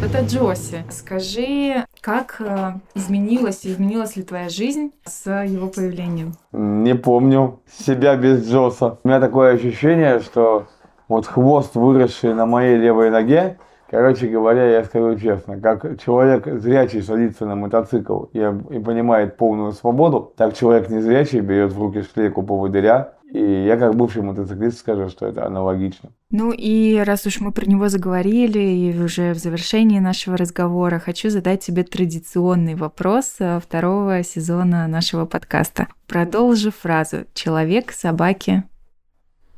Это 0.03 0.25
Джоси. 0.27 0.85
Скажи, 0.91 1.85
как 2.01 2.37
э, 2.41 2.73
изменилась 2.95 3.65
и 3.65 3.73
изменилась 3.73 4.17
ли 4.17 4.23
твоя 4.23 4.49
жизнь 4.49 4.93
с 5.05 5.31
его 5.45 5.69
появлением? 5.69 6.35
Не 6.53 6.95
помню 6.95 7.61
себя 7.71 8.17
без 8.17 8.49
Джоса. 8.49 8.99
У 9.05 9.09
меня 9.09 9.21
такое 9.21 9.55
ощущение, 9.55 10.21
что 10.21 10.67
вот 11.09 11.27
хвост, 11.27 11.75
выросший 11.75 12.35
на 12.35 12.47
моей 12.47 12.77
левой 12.77 13.11
ноге, 13.11 13.59
Короче 13.91 14.29
говоря, 14.29 14.67
я 14.67 14.85
скажу 14.85 15.19
честно, 15.19 15.61
как 15.61 16.01
человек 16.01 16.47
зрячий 16.47 17.03
садится 17.03 17.45
на 17.45 17.57
мотоцикл 17.57 18.27
и, 18.33 18.39
и 18.39 18.79
понимает 18.79 19.37
полную 19.37 19.73
свободу, 19.73 20.33
так 20.37 20.55
человек 20.55 20.91
незрячий 20.91 21.41
берет 21.41 21.73
в 21.73 21.81
руки 21.81 22.03
шлейку 22.03 22.45
поводыря 22.45 23.15
и 23.33 23.65
я 23.65 23.77
как 23.77 23.95
бывший 23.95 24.23
мотоциклист 24.23 24.79
скажу, 24.79 25.09
что 25.09 25.27
это 25.27 25.47
аналогично. 25.47 26.11
Ну 26.31 26.53
и 26.53 26.99
раз 26.99 27.27
уж 27.27 27.41
мы 27.41 27.53
про 27.53 27.65
него 27.67 27.89
заговорили, 27.89 28.59
и 28.59 28.99
уже 28.99 29.33
в 29.33 29.39
завершении 29.39 29.99
нашего 29.99 30.37
разговора 30.37 30.99
хочу 30.99 31.31
задать 31.31 31.61
тебе 31.61 31.83
традиционный 31.85 32.75
вопрос 32.75 33.37
э, 33.39 33.61
второго 33.61 34.23
сезона 34.23 34.87
нашего 34.89 35.27
подкаста. 35.27 35.89
Продолжи 36.07 36.71
фразу 36.71 37.25
«Человек, 37.35 37.93
собаки...» 37.93 38.65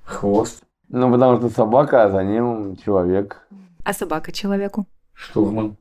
Хвост. 0.05 0.63
Ну, 0.89 1.11
потому 1.11 1.39
что 1.39 1.49
собака, 1.49 2.05
а 2.05 2.11
за 2.11 2.23
ним 2.23 2.77
человек. 2.77 3.47
А 3.85 3.93
собака 3.93 4.33
человеку? 4.33 4.87
Штурман. 5.15 5.77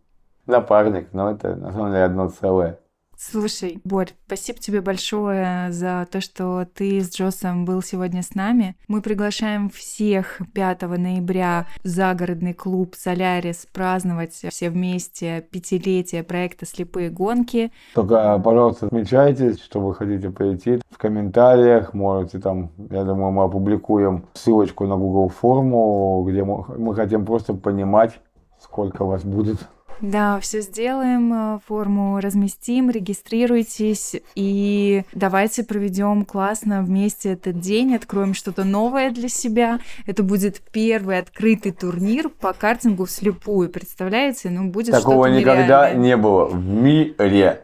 Напарник, 0.46 1.10
но 1.14 1.32
это 1.32 1.56
на 1.56 1.72
самом 1.72 1.92
деле 1.92 2.04
одно 2.04 2.30
целое. 2.30 2.80
Слушай, 3.24 3.80
Борь, 3.84 4.10
спасибо 4.26 4.58
тебе 4.58 4.82
большое 4.82 5.72
за 5.72 6.08
то, 6.12 6.22
что 6.22 6.66
ты 6.74 7.02
с 7.02 7.16
Джосом 7.16 7.66
был 7.66 7.84
сегодня 7.84 8.24
с 8.24 8.34
нами. 8.34 8.76
Мы 8.88 9.04
приглашаем 9.04 9.70
всех 9.70 10.42
5 10.56 10.82
ноября 10.98 11.68
в 11.84 11.88
загородный 11.88 12.56
клуб 12.56 12.96
«Солярис» 12.98 13.68
праздновать 13.72 14.34
все 14.34 14.72
вместе 14.72 15.46
пятилетие 15.52 16.24
проекта 16.24 16.66
«Слепые 16.66 17.12
гонки». 17.12 17.72
Только, 17.94 18.40
пожалуйста, 18.40 18.88
отмечайте, 18.88 19.54
что 19.54 19.82
вы 19.82 19.94
хотите 19.94 20.32
прийти. 20.32 20.82
В 20.90 20.98
комментариях 20.98 21.94
можете 21.94 22.40
там, 22.40 22.72
я 22.90 23.04
думаю, 23.04 23.32
мы 23.32 23.44
опубликуем 23.44 24.26
ссылочку 24.34 24.88
на 24.88 24.96
Google 24.98 25.30
форму, 25.30 26.26
где 26.28 26.44
мы, 26.44 26.66
мы 26.76 26.96
хотим 26.96 27.24
просто 27.24 27.54
понимать, 27.54 28.20
сколько 28.60 29.06
вас 29.06 29.24
будет. 29.24 29.60
Да, 30.02 30.40
все 30.40 30.62
сделаем, 30.62 31.34
э, 31.34 31.60
форму 31.68 32.20
разместим, 32.20 32.90
регистрируйтесь 32.90 34.16
и 34.36 35.04
давайте 35.14 35.64
проведем 35.64 36.26
классно 36.26 36.82
вместе 36.82 37.34
этот 37.34 37.60
день, 37.60 37.96
откроем 37.96 38.34
что-то 38.34 38.64
новое 38.64 39.12
для 39.12 39.30
себя. 39.30 39.80
Это 40.08 40.24
будет 40.24 40.60
первый 40.72 41.20
открытый 41.20 41.72
турнир 41.72 42.30
по 42.30 42.54
картингу 42.54 43.06
вслепую, 43.06 43.70
представляете? 43.70 44.50
Ну, 44.50 44.70
будет 44.70 44.92
Такого 44.92 45.28
никогда 45.28 45.94
не 45.94 46.18
было 46.18 46.46
в 46.46 46.66
мире. 46.66 47.62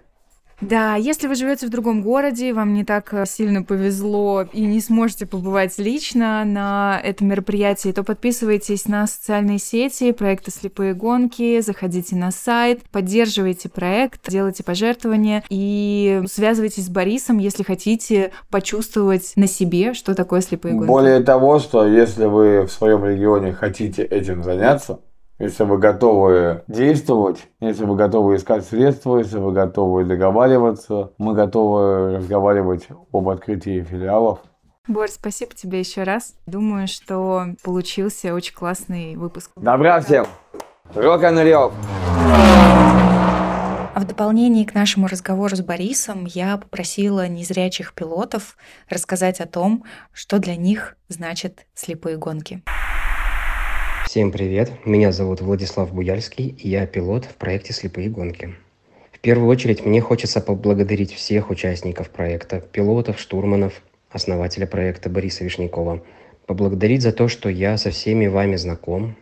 Да, 0.60 0.96
если 0.96 1.28
вы 1.28 1.36
живете 1.36 1.68
в 1.68 1.70
другом 1.70 2.02
городе, 2.02 2.52
вам 2.52 2.74
не 2.74 2.84
так 2.84 3.14
э, 3.14 3.26
сильно 3.28 3.62
повезло 3.62 4.42
и 4.42 4.62
не 4.62 4.82
сможете 4.82 5.28
побывать 5.28 5.78
лично 5.78 6.44
на 6.46 7.00
этом 7.04 7.28
мероприятии, 7.28 7.92
то 7.92 8.04
подписывайтесь 8.04 8.88
на 8.88 9.06
социальные 9.06 9.60
сети 9.60 10.12
проекта 10.12 10.50
«Слепые 10.50 10.96
гонки», 10.96 11.62
заходите 11.62 12.16
на 12.16 12.32
сайт, 12.32 12.82
поддерживайте 12.92 13.70
проект, 13.70 14.28
делайте 14.28 14.64
пожертвования 14.64 15.44
и 15.50 16.24
связывайтесь 16.28 16.86
с 16.86 16.90
Борисом, 16.90 17.38
если 17.38 17.62
хотите 17.62 18.32
почувствовать 18.50 19.34
на 19.36 19.46
себе, 19.46 19.94
что 19.94 20.16
такое 20.16 20.42
«Слепые 20.42 20.74
гонки». 20.74 20.88
Более 20.88 21.20
того, 21.20 21.60
что 21.60 21.86
если 21.86 22.26
вы 22.26 22.64
в 22.64 22.72
своем 22.72 23.06
регионе 23.06 23.54
хотите 23.54 24.02
этим 24.02 24.44
заняться, 24.44 25.02
если 25.40 25.64
вы 25.64 25.78
готовы 25.78 26.64
действовать, 26.68 27.48
если 27.60 27.86
вы 27.86 27.96
готовы 27.96 28.36
искать 28.36 28.66
средства, 28.66 29.18
если 29.18 29.38
вы 29.38 29.52
готовы 29.52 30.04
договариваться, 30.06 31.14
мы 31.18 31.34
готовы 31.34 32.18
разговаривать 32.18 32.88
об 33.12 33.30
открытии 33.30 33.84
филиалов. 33.84 34.40
Борь, 34.88 35.10
спасибо 35.10 35.54
тебе 35.54 35.80
еще 35.80 36.04
раз. 36.04 36.36
Думаю, 36.46 36.88
что 36.88 37.48
получился 37.64 38.34
очень 38.34 38.56
классный 38.56 39.16
выпуск. 39.16 39.52
Добра 39.58 40.00
всем! 40.00 40.26
Рок 40.96 41.24
н 41.24 41.38
а 43.98 44.00
в 44.00 44.06
дополнение 44.06 44.64
к 44.64 44.76
нашему 44.76 45.08
разговору 45.08 45.56
с 45.56 45.62
Борисом 45.62 46.26
я 46.26 46.58
попросила 46.58 47.28
незрячих 47.28 47.96
пилотов 47.96 48.56
рассказать 48.90 49.40
о 49.40 49.48
том, 49.48 49.86
что 50.14 50.38
для 50.38 50.56
них 50.56 50.96
значат 51.08 51.66
слепые 51.74 52.16
гонки. 52.16 52.62
Всем 54.08 54.32
привет, 54.32 54.72
меня 54.86 55.12
зовут 55.12 55.42
Владислав 55.42 55.94
Буяльский, 55.94 56.56
и 56.58 56.70
я 56.70 56.88
пилот 56.88 57.26
в 57.26 57.36
проекте 57.36 57.74
«Слепые 57.74 58.10
гонки». 58.10 58.56
В 59.12 59.20
первую 59.20 59.50
очередь 59.50 59.86
мне 59.86 60.00
хочется 60.00 60.40
поблагодарить 60.40 61.14
всех 61.14 61.50
участников 61.50 62.10
проекта, 62.10 62.62
пилотов, 62.62 63.20
штурманов, 63.20 63.82
основателя 64.10 64.66
проекта 64.66 65.10
Бориса 65.10 65.44
Вишнякова. 65.44 66.02
Поблагодарить 66.46 67.02
за 67.02 67.12
то, 67.12 67.28
что 67.28 67.50
я 67.50 67.76
со 67.78 67.92
всеми 67.92 68.28
вами 68.28 68.56
знаком, 68.56 69.18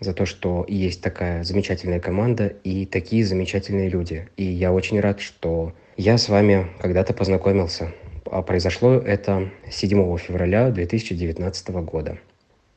за 0.00 0.12
то, 0.12 0.26
что 0.26 0.64
есть 0.66 1.00
такая 1.00 1.44
замечательная 1.44 2.00
команда 2.00 2.48
и 2.64 2.86
такие 2.86 3.24
замечательные 3.24 3.88
люди. 3.88 4.28
И 4.36 4.42
я 4.42 4.72
очень 4.72 4.98
рад, 4.98 5.20
что 5.20 5.74
я 5.96 6.18
с 6.18 6.28
вами 6.28 6.66
когда-то 6.80 7.14
познакомился. 7.14 7.92
А 8.28 8.42
произошло 8.42 8.94
это 8.94 9.52
7 9.70 10.18
февраля 10.18 10.70
2019 10.70 11.68
года. 11.68 12.18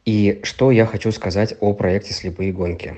И 0.07 0.39
что 0.43 0.71
я 0.71 0.85
хочу 0.85 1.11
сказать 1.11 1.57
о 1.59 1.73
проекте 1.73 2.13
«Слепые 2.13 2.53
гонки». 2.53 2.95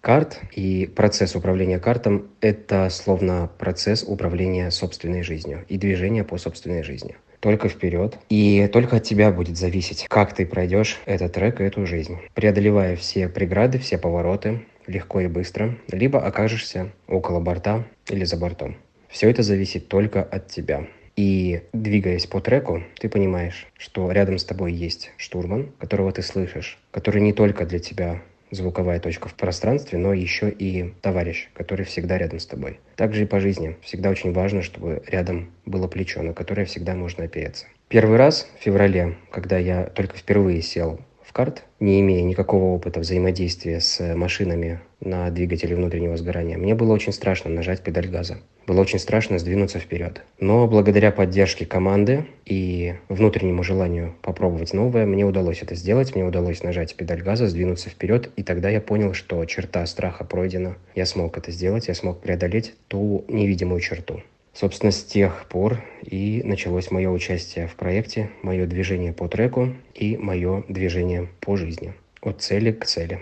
Карт 0.00 0.40
и 0.56 0.90
процесс 0.92 1.36
управления 1.36 1.78
картом– 1.78 2.26
это 2.40 2.90
словно 2.90 3.48
процесс 3.58 4.02
управления 4.04 4.72
собственной 4.72 5.22
жизнью 5.22 5.64
и 5.68 5.78
движения 5.78 6.24
по 6.24 6.38
собственной 6.38 6.82
жизни. 6.82 7.14
Только 7.38 7.68
вперед. 7.68 8.18
И 8.28 8.68
только 8.72 8.96
от 8.96 9.04
тебя 9.04 9.30
будет 9.30 9.56
зависеть, 9.56 10.06
как 10.08 10.34
ты 10.34 10.44
пройдешь 10.44 10.98
этот 11.06 11.32
трек 11.32 11.60
и 11.60 11.64
эту 11.64 11.86
жизнь. 11.86 12.18
Преодолевая 12.34 12.96
все 12.96 13.28
преграды, 13.28 13.78
все 13.78 13.96
повороты, 13.96 14.62
легко 14.88 15.20
и 15.20 15.28
быстро, 15.28 15.78
либо 15.92 16.26
окажешься 16.26 16.90
около 17.06 17.38
борта 17.38 17.84
или 18.08 18.24
за 18.24 18.36
бортом. 18.36 18.74
Все 19.08 19.30
это 19.30 19.44
зависит 19.44 19.86
только 19.86 20.20
от 20.24 20.48
тебя. 20.48 20.88
И 21.16 21.62
двигаясь 21.72 22.26
по 22.26 22.40
треку, 22.40 22.82
ты 22.98 23.08
понимаешь, 23.08 23.66
что 23.76 24.10
рядом 24.10 24.38
с 24.38 24.44
тобой 24.44 24.72
есть 24.72 25.12
штурман, 25.16 25.72
которого 25.78 26.12
ты 26.12 26.22
слышишь, 26.22 26.78
который 26.90 27.20
не 27.20 27.32
только 27.32 27.66
для 27.66 27.78
тебя 27.78 28.22
звуковая 28.50 29.00
точка 29.00 29.28
в 29.28 29.34
пространстве, 29.34 29.98
но 29.98 30.12
еще 30.12 30.50
и 30.50 30.92
товарищ, 31.00 31.48
который 31.54 31.84
всегда 31.84 32.18
рядом 32.18 32.38
с 32.38 32.46
тобой. 32.46 32.78
Также 32.96 33.22
и 33.22 33.26
по 33.26 33.40
жизни. 33.40 33.76
Всегда 33.82 34.10
очень 34.10 34.32
важно, 34.32 34.62
чтобы 34.62 35.02
рядом 35.06 35.50
было 35.66 35.88
плечо, 35.88 36.22
на 36.22 36.34
которое 36.34 36.66
всегда 36.66 36.94
можно 36.94 37.24
опереться. 37.24 37.66
Первый 37.88 38.18
раз 38.18 38.48
в 38.58 38.62
феврале, 38.62 39.16
когда 39.30 39.58
я 39.58 39.84
только 39.84 40.16
впервые 40.16 40.62
сел 40.62 41.00
карт, 41.32 41.64
не 41.80 42.00
имея 42.00 42.22
никакого 42.22 42.74
опыта 42.74 43.00
взаимодействия 43.00 43.80
с 43.80 44.14
машинами 44.14 44.80
на 45.00 45.30
двигателе 45.30 45.74
внутреннего 45.74 46.16
сгорания, 46.16 46.58
мне 46.58 46.74
было 46.74 46.92
очень 46.92 47.12
страшно 47.12 47.50
нажать 47.50 47.82
педаль 47.82 48.08
газа. 48.08 48.38
Было 48.66 48.80
очень 48.80 49.00
страшно 49.00 49.38
сдвинуться 49.38 49.80
вперед. 49.80 50.22
Но 50.38 50.68
благодаря 50.68 51.10
поддержке 51.10 51.66
команды 51.66 52.26
и 52.44 52.94
внутреннему 53.08 53.64
желанию 53.64 54.14
попробовать 54.22 54.72
новое, 54.72 55.04
мне 55.04 55.24
удалось 55.24 55.62
это 55.62 55.74
сделать. 55.74 56.14
Мне 56.14 56.24
удалось 56.24 56.62
нажать 56.62 56.94
педаль 56.94 57.22
газа, 57.22 57.48
сдвинуться 57.48 57.90
вперед. 57.90 58.30
И 58.36 58.44
тогда 58.44 58.68
я 58.68 58.80
понял, 58.80 59.14
что 59.14 59.44
черта 59.46 59.84
страха 59.86 60.24
пройдена. 60.24 60.76
Я 60.94 61.06
смог 61.06 61.36
это 61.36 61.50
сделать, 61.50 61.88
я 61.88 61.94
смог 61.94 62.20
преодолеть 62.20 62.74
ту 62.86 63.24
невидимую 63.26 63.80
черту. 63.80 64.22
Собственно, 64.54 64.92
с 64.92 65.02
тех 65.02 65.46
пор 65.48 65.82
и 66.02 66.42
началось 66.44 66.90
мое 66.90 67.10
участие 67.10 67.66
в 67.66 67.74
проекте, 67.74 68.30
мое 68.42 68.66
движение 68.66 69.12
по 69.12 69.28
треку 69.28 69.74
и 69.94 70.16
мое 70.16 70.64
движение 70.68 71.28
по 71.40 71.56
жизни. 71.56 71.94
От 72.20 72.42
цели 72.42 72.72
к 72.72 72.84
цели. 72.84 73.20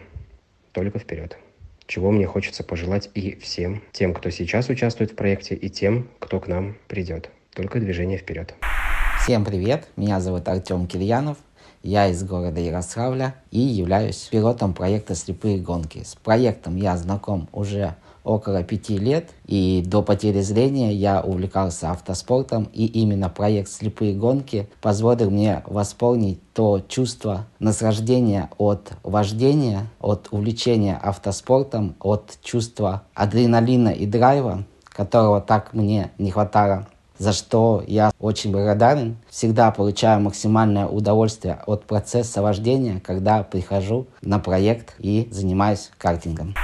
Только 0.73 0.99
вперед 0.99 1.39
чего 1.91 2.13
мне 2.13 2.25
хочется 2.25 2.63
пожелать 2.63 3.11
и 3.15 3.37
всем, 3.41 3.83
тем, 3.91 4.15
кто 4.15 4.31
сейчас 4.31 4.69
участвует 4.69 5.11
в 5.11 5.17
проекте, 5.17 5.57
и 5.57 5.69
тем, 5.69 6.09
кто 6.21 6.39
к 6.39 6.47
нам 6.47 6.77
придет. 6.87 7.31
Только 7.53 7.81
движение 7.81 8.17
вперед. 8.17 8.55
Всем 9.21 9.45
привет, 9.45 9.89
меня 9.97 10.21
зовут 10.21 10.49
Артем 10.49 10.87
Кирьянов, 10.87 11.37
я 11.83 12.07
из 12.07 12.23
города 12.23 12.61
Ярославля 12.61 13.35
и 13.51 13.59
являюсь 13.59 14.29
пилотом 14.31 14.73
проекта 14.73 15.17
«Слепые 15.17 15.59
гонки». 15.59 16.05
С 16.05 16.15
проектом 16.15 16.77
я 16.77 16.97
знаком 16.97 17.49
уже 17.51 17.97
около 18.25 18.63
пяти 18.63 18.99
лет, 18.99 19.31
и 19.47 19.83
до 19.87 20.03
потери 20.03 20.41
зрения 20.41 20.93
я 20.93 21.21
увлекался 21.21 21.91
автоспортом, 21.91 22.69
и 22.73 22.87
именно 22.87 23.29
проект 23.29 23.71
«Слепые 23.71 24.15
гонки» 24.15 24.69
позволил 24.81 25.31
мне 25.31 25.63
восполнить 25.67 26.41
то 26.53 26.81
чувство 26.89 27.47
наслаждения 27.59 28.51
от 28.59 28.93
вождения, 29.03 29.87
от 30.01 30.29
увлечения 30.31 30.99
автоспортом, 31.03 31.95
от 32.01 32.39
чувства 32.43 33.03
адреналина 33.15 33.91
и 33.91 34.07
драйва, 34.07 34.65
которого 34.85 35.41
так 35.41 35.73
мне 35.73 36.11
не 36.19 36.31
хватало 36.31 36.87
за 37.21 37.35
что 37.35 37.85
я 37.87 38.13
очень 38.19 38.51
благодарен. 38.51 39.19
Всегда 39.29 39.71
получаю 39.71 40.21
максимальное 40.23 40.87
удовольствие 40.87 41.61
от 41.67 41.85
процесса 41.85 42.41
вождения, 42.41 42.99
когда 42.99 43.43
прихожу 43.43 44.07
на 44.23 44.39
проект 44.39 44.95
и 44.99 45.29
занимаюсь 45.31 45.91
картингом. 45.99 46.55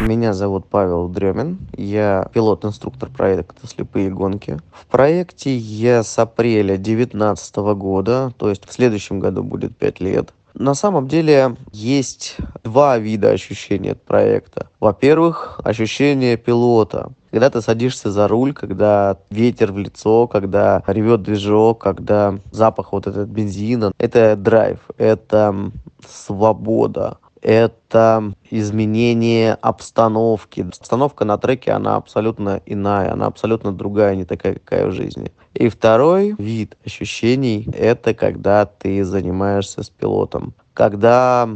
Меня 0.00 0.32
зовут 0.32 0.64
Павел 0.64 1.08
Дремин, 1.08 1.58
я 1.76 2.26
пилот-инструктор 2.32 3.10
проекта 3.10 3.66
«Слепые 3.66 4.08
гонки». 4.08 4.58
В 4.72 4.86
проекте 4.86 5.54
я 5.54 6.02
с 6.02 6.18
апреля 6.18 6.78
2019 6.78 7.56
года, 7.76 8.32
то 8.38 8.48
есть 8.48 8.66
в 8.66 8.72
следующем 8.72 9.20
году 9.20 9.42
будет 9.42 9.76
5 9.76 10.00
лет. 10.00 10.32
На 10.54 10.72
самом 10.72 11.06
деле 11.06 11.54
есть 11.70 12.38
два 12.64 12.96
вида 12.96 13.30
ощущений 13.30 13.90
от 13.90 14.02
проекта. 14.02 14.70
Во-первых, 14.80 15.60
ощущение 15.64 16.38
пилота. 16.38 17.12
Когда 17.30 17.50
ты 17.50 17.60
садишься 17.60 18.10
за 18.10 18.26
руль, 18.26 18.54
когда 18.54 19.18
ветер 19.28 19.70
в 19.70 19.76
лицо, 19.76 20.26
когда 20.26 20.82
ревет 20.86 21.22
движок, 21.22 21.82
когда 21.82 22.38
запах 22.52 22.92
вот 22.92 23.06
этот 23.06 23.28
бензина. 23.28 23.92
Это 23.98 24.34
драйв, 24.34 24.78
это 24.96 25.70
свобода 26.08 27.18
это 27.42 28.32
изменение 28.50 29.54
обстановки. 29.54 30.60
Обстановка 30.60 31.24
на 31.24 31.38
треке, 31.38 31.72
она 31.72 31.96
абсолютно 31.96 32.60
иная, 32.66 33.12
она 33.12 33.26
абсолютно 33.26 33.72
другая, 33.72 34.14
не 34.14 34.24
такая, 34.24 34.54
какая 34.54 34.88
в 34.88 34.92
жизни. 34.92 35.32
И 35.54 35.68
второй 35.68 36.34
вид 36.38 36.76
ощущений– 36.84 37.68
это 37.76 38.14
когда 38.14 38.66
ты 38.66 39.04
занимаешься 39.04 39.82
с 39.82 39.90
пилотом. 39.90 40.54
Когда 40.74 41.48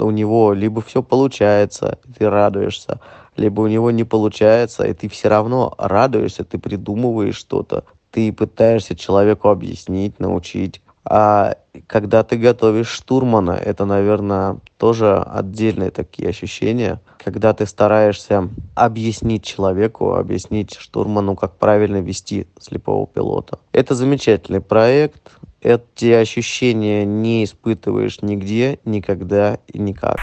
у 0.00 0.10
него 0.10 0.52
либо 0.52 0.80
все 0.80 1.02
получается, 1.02 1.98
ты 2.16 2.30
радуешься, 2.30 3.00
либо 3.36 3.62
у 3.62 3.66
него 3.66 3.90
не 3.90 4.04
получается, 4.04 4.84
и 4.84 4.94
ты 4.94 5.08
все 5.08 5.28
равно 5.28 5.74
радуешься, 5.78 6.44
ты 6.44 6.58
придумываешь 6.58 7.36
что-то, 7.36 7.84
ты 8.10 8.32
пытаешься 8.32 8.94
человеку 8.94 9.48
объяснить, 9.48 10.20
научить. 10.20 10.80
А 11.04 11.56
когда 11.86 12.22
ты 12.22 12.36
готовишь 12.36 12.88
штурмана, 12.88 13.52
это, 13.52 13.84
наверное, 13.84 14.58
тоже 14.78 15.16
отдельные 15.16 15.90
такие 15.90 16.28
ощущения, 16.28 17.00
когда 17.18 17.52
ты 17.54 17.66
стараешься 17.66 18.48
объяснить 18.74 19.44
человеку, 19.44 20.14
объяснить 20.14 20.74
штурману, 20.78 21.34
как 21.34 21.56
правильно 21.56 22.00
вести 22.00 22.46
слепого 22.60 23.06
пилота. 23.06 23.58
Это 23.72 23.94
замечательный 23.94 24.60
проект, 24.60 25.32
эти 25.60 26.12
ощущения 26.12 27.04
не 27.04 27.44
испытываешь 27.44 28.22
нигде, 28.22 28.78
никогда 28.84 29.58
и 29.68 29.78
никак. 29.78 30.18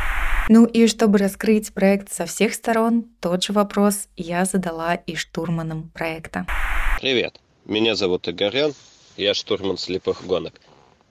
Ну 0.49 0.65
и 0.65 0.87
чтобы 0.87 1.19
раскрыть 1.19 1.73
проект 1.73 2.11
со 2.11 2.25
всех 2.25 2.53
сторон, 2.53 3.05
тот 3.19 3.43
же 3.43 3.53
вопрос 3.53 4.07
я 4.17 4.45
задала 4.45 4.95
и 4.95 5.15
штурманам 5.15 5.91
проекта. 5.93 6.45
Привет, 6.99 7.39
меня 7.65 7.95
зовут 7.95 8.27
Игорян, 8.27 8.73
я 9.15 9.33
штурман 9.33 9.77
слепых 9.77 10.25
гонок. 10.25 10.53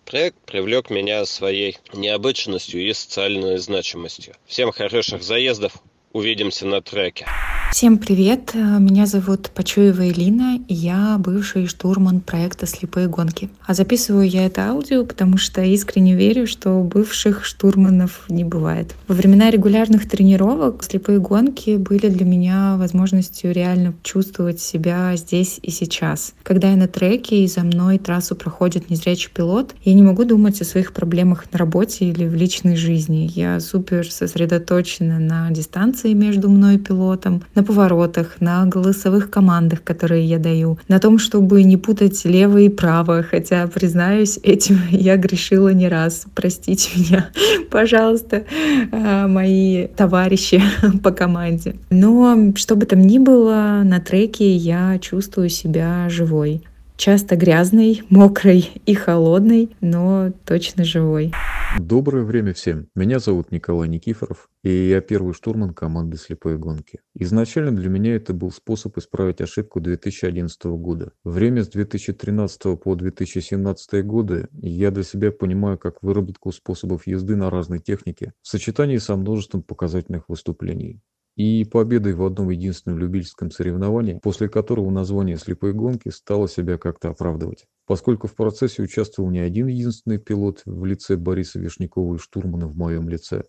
Проект 0.08 0.38
привлек 0.46 0.88
меня 0.88 1.26
своей 1.26 1.76
необычностью 1.92 2.80
и 2.80 2.94
социальной 2.94 3.58
значимостью. 3.58 4.34
Всем 4.46 4.72
хороших 4.72 5.22
заездов, 5.22 5.74
увидимся 6.18 6.66
на 6.66 6.82
треке. 6.82 7.26
Всем 7.70 7.98
привет, 7.98 8.54
меня 8.54 9.04
зовут 9.04 9.50
Почуева 9.50 10.08
Элина, 10.08 10.58
и 10.68 10.74
я 10.74 11.18
бывший 11.18 11.66
штурман 11.66 12.20
проекта 12.22 12.66
«Слепые 12.66 13.08
гонки». 13.08 13.50
А 13.66 13.74
записываю 13.74 14.26
я 14.26 14.46
это 14.46 14.70
аудио, 14.70 15.04
потому 15.04 15.36
что 15.36 15.62
искренне 15.62 16.14
верю, 16.16 16.46
что 16.46 16.80
бывших 16.82 17.44
штурманов 17.44 18.24
не 18.30 18.42
бывает. 18.42 18.94
Во 19.06 19.14
времена 19.14 19.50
регулярных 19.50 20.08
тренировок 20.08 20.82
«Слепые 20.82 21.20
гонки» 21.20 21.76
были 21.76 22.08
для 22.08 22.24
меня 22.24 22.76
возможностью 22.78 23.52
реально 23.52 23.94
чувствовать 24.02 24.60
себя 24.60 25.14
здесь 25.14 25.60
и 25.62 25.70
сейчас. 25.70 26.32
Когда 26.42 26.70
я 26.70 26.76
на 26.76 26.88
треке 26.88 27.44
и 27.44 27.48
за 27.48 27.60
мной 27.60 27.98
трассу 27.98 28.34
проходит 28.34 28.88
незрячий 28.88 29.30
пилот, 29.30 29.74
я 29.84 29.92
не 29.92 30.02
могу 30.02 30.24
думать 30.24 30.58
о 30.62 30.64
своих 30.64 30.94
проблемах 30.94 31.44
на 31.52 31.58
работе 31.58 32.06
или 32.06 32.26
в 32.26 32.34
личной 32.34 32.76
жизни. 32.76 33.30
Я 33.34 33.60
супер 33.60 34.10
сосредоточена 34.10 35.18
на 35.18 35.50
дистанции 35.50 36.07
между 36.14 36.48
мной 36.48 36.76
и 36.76 36.78
пилотом, 36.78 37.42
на 37.54 37.62
поворотах, 37.62 38.40
на 38.40 38.64
голосовых 38.66 39.30
командах, 39.30 39.82
которые 39.82 40.24
я 40.24 40.38
даю, 40.38 40.78
на 40.88 40.98
том, 40.98 41.18
чтобы 41.18 41.62
не 41.62 41.76
путать 41.76 42.24
лево 42.24 42.58
и 42.58 42.68
право, 42.68 43.22
хотя, 43.22 43.66
признаюсь, 43.66 44.38
этим 44.42 44.80
я 44.90 45.16
грешила 45.16 45.70
не 45.70 45.88
раз. 45.88 46.26
Простите 46.34 46.90
меня, 46.96 47.30
пожалуйста, 47.70 48.44
а, 48.92 49.28
мои 49.28 49.86
товарищи 49.88 50.62
по 51.02 51.10
команде. 51.10 51.76
Но 51.90 52.52
что 52.56 52.76
бы 52.76 52.86
там 52.86 53.00
ни 53.00 53.18
было, 53.18 53.82
на 53.84 54.00
треке 54.00 54.54
я 54.54 54.98
чувствую 54.98 55.48
себя 55.48 56.08
живой 56.08 56.62
часто 56.98 57.36
грязный, 57.36 58.02
мокрый 58.10 58.72
и 58.84 58.92
холодный, 58.92 59.70
но 59.80 60.32
точно 60.44 60.84
живой. 60.84 61.32
Доброе 61.76 62.24
время 62.24 62.54
всем. 62.54 62.88
Меня 62.94 63.18
зовут 63.18 63.52
Николай 63.52 63.88
Никифоров, 63.88 64.48
и 64.62 64.70
я 64.70 65.02
первый 65.02 65.34
штурман 65.34 65.74
команды 65.74 66.16
«Слепые 66.16 66.56
гонки». 66.56 67.00
Изначально 67.14 67.72
для 67.72 67.90
меня 67.90 68.16
это 68.16 68.32
был 68.32 68.50
способ 68.50 68.96
исправить 68.96 69.42
ошибку 69.42 69.78
2011 69.78 70.64
года. 70.64 71.12
Время 71.24 71.62
с 71.62 71.68
2013 71.68 72.80
по 72.80 72.94
2017 72.94 74.04
годы 74.06 74.48
я 74.52 74.90
для 74.90 75.02
себя 75.02 75.30
понимаю 75.30 75.76
как 75.76 76.02
выработку 76.02 76.52
способов 76.52 77.06
езды 77.06 77.36
на 77.36 77.50
разной 77.50 77.80
технике 77.80 78.32
в 78.40 78.48
сочетании 78.48 78.96
со 78.96 79.14
множеством 79.16 79.62
показательных 79.62 80.24
выступлений 80.28 81.02
и 81.38 81.64
победой 81.64 82.14
в 82.14 82.24
одном 82.24 82.50
единственном 82.50 82.98
любительском 82.98 83.52
соревновании, 83.52 84.18
после 84.20 84.48
которого 84.48 84.90
название 84.90 85.36
«Слепые 85.36 85.72
гонки» 85.72 86.08
стало 86.08 86.48
себя 86.48 86.78
как-то 86.78 87.10
оправдывать. 87.10 87.64
Поскольку 87.86 88.26
в 88.26 88.34
процессе 88.34 88.82
участвовал 88.82 89.30
не 89.30 89.38
один 89.38 89.68
единственный 89.68 90.18
пилот 90.18 90.62
в 90.66 90.84
лице 90.84 91.16
Бориса 91.16 91.60
Вишнякова 91.60 92.16
и 92.16 92.18
штурмана 92.18 92.66
в 92.66 92.76
моем 92.76 93.08
лице, 93.08 93.44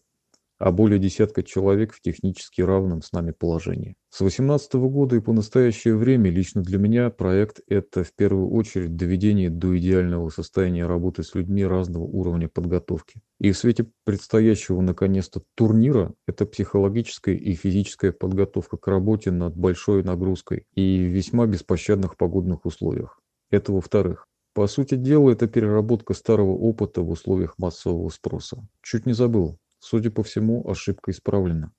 а 0.59 0.71
более 0.71 0.99
десятка 0.99 1.41
человек 1.41 1.93
в 1.93 2.01
технически 2.01 2.61
равном 2.61 3.01
с 3.01 3.13
нами 3.13 3.31
положении. 3.31 3.95
С 4.09 4.19
2018 4.19 4.73
года 4.73 5.15
и 5.15 5.21
по 5.21 5.31
настоящее 5.31 5.95
время 5.95 6.29
лично 6.29 6.61
для 6.61 6.77
меня 6.77 7.09
проект– 7.09 7.61
это 7.67 8.03
в 8.03 8.13
первую 8.13 8.49
очередь 8.49 8.95
доведение 8.95 9.49
до 9.49 9.77
идеального 9.77 10.29
состояния 10.29 10.85
работы 10.85 11.23
с 11.23 11.33
людьми 11.33 11.65
разного 11.65 12.03
уровня 12.03 12.49
подготовки. 12.49 13.21
И 13.39 13.51
в 13.51 13.57
свете 13.57 13.87
предстоящего 14.03 14.81
наконец-то 14.81 15.41
турнира– 15.55 16.13
это 16.27 16.45
психологическая 16.45 17.35
и 17.35 17.53
физическая 17.53 18.11
подготовка 18.11 18.75
к 18.75 18.87
работе 18.87 19.31
над 19.31 19.55
большой 19.55 20.03
нагрузкой 20.03 20.65
и 20.75 20.97
в 20.99 21.15
весьма 21.15 21.45
беспощадных 21.45 22.17
погодных 22.17 22.65
условиях. 22.65 23.19
Это 23.49 23.71
во-вторых. 23.71 24.25
По 24.53 24.67
сути 24.67 24.95
дела, 24.95 25.29
это 25.29 25.47
переработка 25.47 26.13
старого 26.13 26.51
опыта 26.51 27.01
в 27.01 27.09
условиях 27.09 27.57
массового 27.57 28.09
спроса. 28.09 28.67
Чуть 28.81 29.05
не 29.05 29.13
забыл. 29.13 29.57
Судя 29.79 30.11
по 30.11 30.23
всему, 30.23 30.67
ошибка 30.69 31.11
исправлена. 31.11 31.71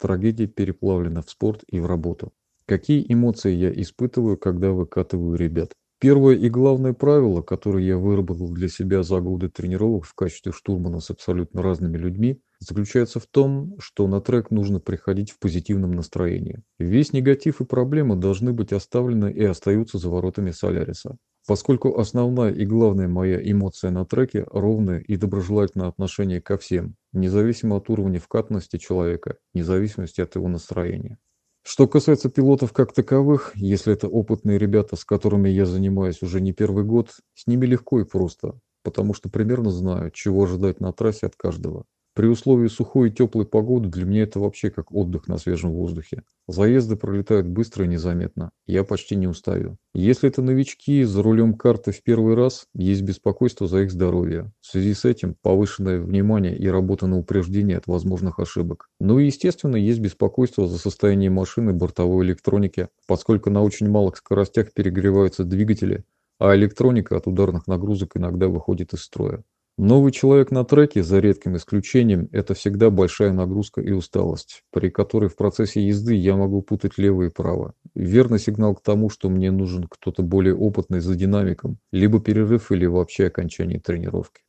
Трагедия 0.00 0.46
переплавлена 0.46 1.22
в 1.22 1.30
спорт 1.30 1.64
и 1.68 1.80
в 1.80 1.86
работу. 1.86 2.32
Какие 2.66 3.04
эмоции 3.12 3.52
я 3.52 3.72
испытываю, 3.72 4.36
когда 4.36 4.70
выкатываю 4.72 5.36
ребят? 5.36 5.72
Первое 6.00 6.36
и 6.36 6.48
главное 6.48 6.92
правило, 6.92 7.42
которое 7.42 7.84
я 7.84 7.98
выработал 7.98 8.52
для 8.52 8.68
себя 8.68 9.02
за 9.02 9.20
годы 9.20 9.48
тренировок 9.48 10.04
в 10.04 10.14
качестве 10.14 10.52
штурмана 10.52 11.00
с 11.00 11.10
абсолютно 11.10 11.60
разными 11.60 11.98
людьми, 11.98 12.40
заключается 12.60 13.18
в 13.18 13.26
том, 13.26 13.74
что 13.80 14.06
на 14.06 14.20
трек 14.20 14.52
нужно 14.52 14.78
приходить 14.78 15.32
в 15.32 15.40
позитивном 15.40 15.90
настроении. 15.90 16.62
Весь 16.78 17.12
негатив 17.12 17.60
и 17.60 17.64
проблемы 17.64 18.14
должны 18.14 18.52
быть 18.52 18.72
оставлены 18.72 19.32
и 19.32 19.42
остаются 19.42 19.98
за 19.98 20.08
воротами 20.08 20.52
Соляриса. 20.52 21.16
Поскольку 21.48 21.98
основная 21.98 22.52
и 22.52 22.64
главная 22.64 23.08
моя 23.08 23.40
эмоция 23.40 23.90
на 23.90 24.04
треке– 24.04 24.46
ровное 24.52 25.00
и 25.00 25.16
доброжелательное 25.16 25.88
отношение 25.88 26.40
ко 26.40 26.58
всем, 26.58 26.94
независимо 27.12 27.76
от 27.76 27.90
уровня 27.90 28.20
вкатности 28.20 28.76
человека, 28.76 29.36
независимости 29.54 30.20
от 30.20 30.34
его 30.36 30.48
настроения. 30.48 31.18
Что 31.62 31.86
касается 31.86 32.30
пилотов 32.30 32.72
как 32.72 32.92
таковых, 32.94 33.52
если 33.54 33.92
это 33.92 34.08
опытные 34.08 34.58
ребята, 34.58 34.96
с 34.96 35.04
которыми 35.04 35.48
я 35.48 35.66
занимаюсь 35.66 36.22
уже 36.22 36.40
не 36.40 36.52
первый 36.52 36.84
год, 36.84 37.10
с 37.34 37.46
ними 37.46 37.66
легко 37.66 38.00
и 38.00 38.04
просто, 38.04 38.58
потому 38.82 39.12
что 39.12 39.28
примерно 39.28 39.70
знаю, 39.70 40.10
чего 40.10 40.44
ожидать 40.44 40.80
на 40.80 40.92
трассе 40.92 41.26
от 41.26 41.36
каждого. 41.36 41.84
При 42.18 42.26
условии 42.26 42.66
сухой 42.66 43.10
и 43.10 43.12
теплой 43.12 43.46
погоды 43.46 43.88
для 43.90 44.04
меня 44.04 44.24
это 44.24 44.40
вообще 44.40 44.70
как 44.70 44.92
отдых 44.92 45.28
на 45.28 45.38
свежем 45.38 45.70
воздухе. 45.70 46.24
Заезды 46.48 46.96
пролетают 46.96 47.46
быстро 47.46 47.84
и 47.84 47.88
незаметно. 47.88 48.50
Я 48.66 48.82
почти 48.82 49.14
не 49.14 49.28
устаю. 49.28 49.76
Если 49.94 50.28
это 50.28 50.42
новички 50.42 51.04
за 51.04 51.22
рулем 51.22 51.54
карты 51.54 51.92
в 51.92 52.02
первый 52.02 52.34
раз, 52.34 52.66
есть 52.74 53.02
беспокойство 53.02 53.68
за 53.68 53.82
их 53.82 53.92
здоровье. 53.92 54.50
В 54.60 54.66
связи 54.66 54.94
с 54.94 55.04
этим 55.04 55.36
повышенное 55.42 56.00
внимание 56.00 56.58
и 56.58 56.66
работа 56.66 57.06
на 57.06 57.18
упреждение 57.18 57.76
от 57.76 57.86
возможных 57.86 58.40
ошибок. 58.40 58.88
Ну 58.98 59.20
и 59.20 59.26
естественно 59.26 59.76
есть 59.76 60.00
беспокойство 60.00 60.66
за 60.66 60.78
состояние 60.78 61.30
машины 61.30 61.72
бортовой 61.72 62.26
электроники, 62.26 62.88
поскольку 63.06 63.50
на 63.50 63.62
очень 63.62 63.88
малых 63.88 64.16
скоростях 64.16 64.72
перегреваются 64.72 65.44
двигатели, 65.44 66.02
а 66.40 66.56
электроника 66.56 67.16
от 67.16 67.28
ударных 67.28 67.68
нагрузок 67.68 68.16
иногда 68.16 68.48
выходит 68.48 68.92
из 68.92 69.02
строя. 69.02 69.44
Новый 69.80 70.10
человек 70.10 70.50
на 70.50 70.64
треке, 70.64 71.04
за 71.04 71.20
редким 71.20 71.54
исключением, 71.54 72.28
это 72.32 72.54
всегда 72.54 72.90
большая 72.90 73.32
нагрузка 73.32 73.80
и 73.80 73.92
усталость, 73.92 74.64
при 74.72 74.90
которой 74.90 75.30
в 75.30 75.36
процессе 75.36 75.80
езды 75.86 76.16
я 76.16 76.34
могу 76.34 76.62
путать 76.62 76.98
лево 76.98 77.22
и 77.22 77.28
право. 77.28 77.74
Верный 77.94 78.40
сигнал 78.40 78.74
к 78.74 78.82
тому, 78.82 79.08
что 79.08 79.30
мне 79.30 79.52
нужен 79.52 79.86
кто-то 79.88 80.24
более 80.24 80.56
опытный 80.56 80.98
за 80.98 81.14
динамиком, 81.14 81.78
либо 81.92 82.18
перерыв 82.18 82.72
или 82.72 82.86
вообще 82.86 83.28
окончание 83.28 83.78
тренировки. 83.78 84.40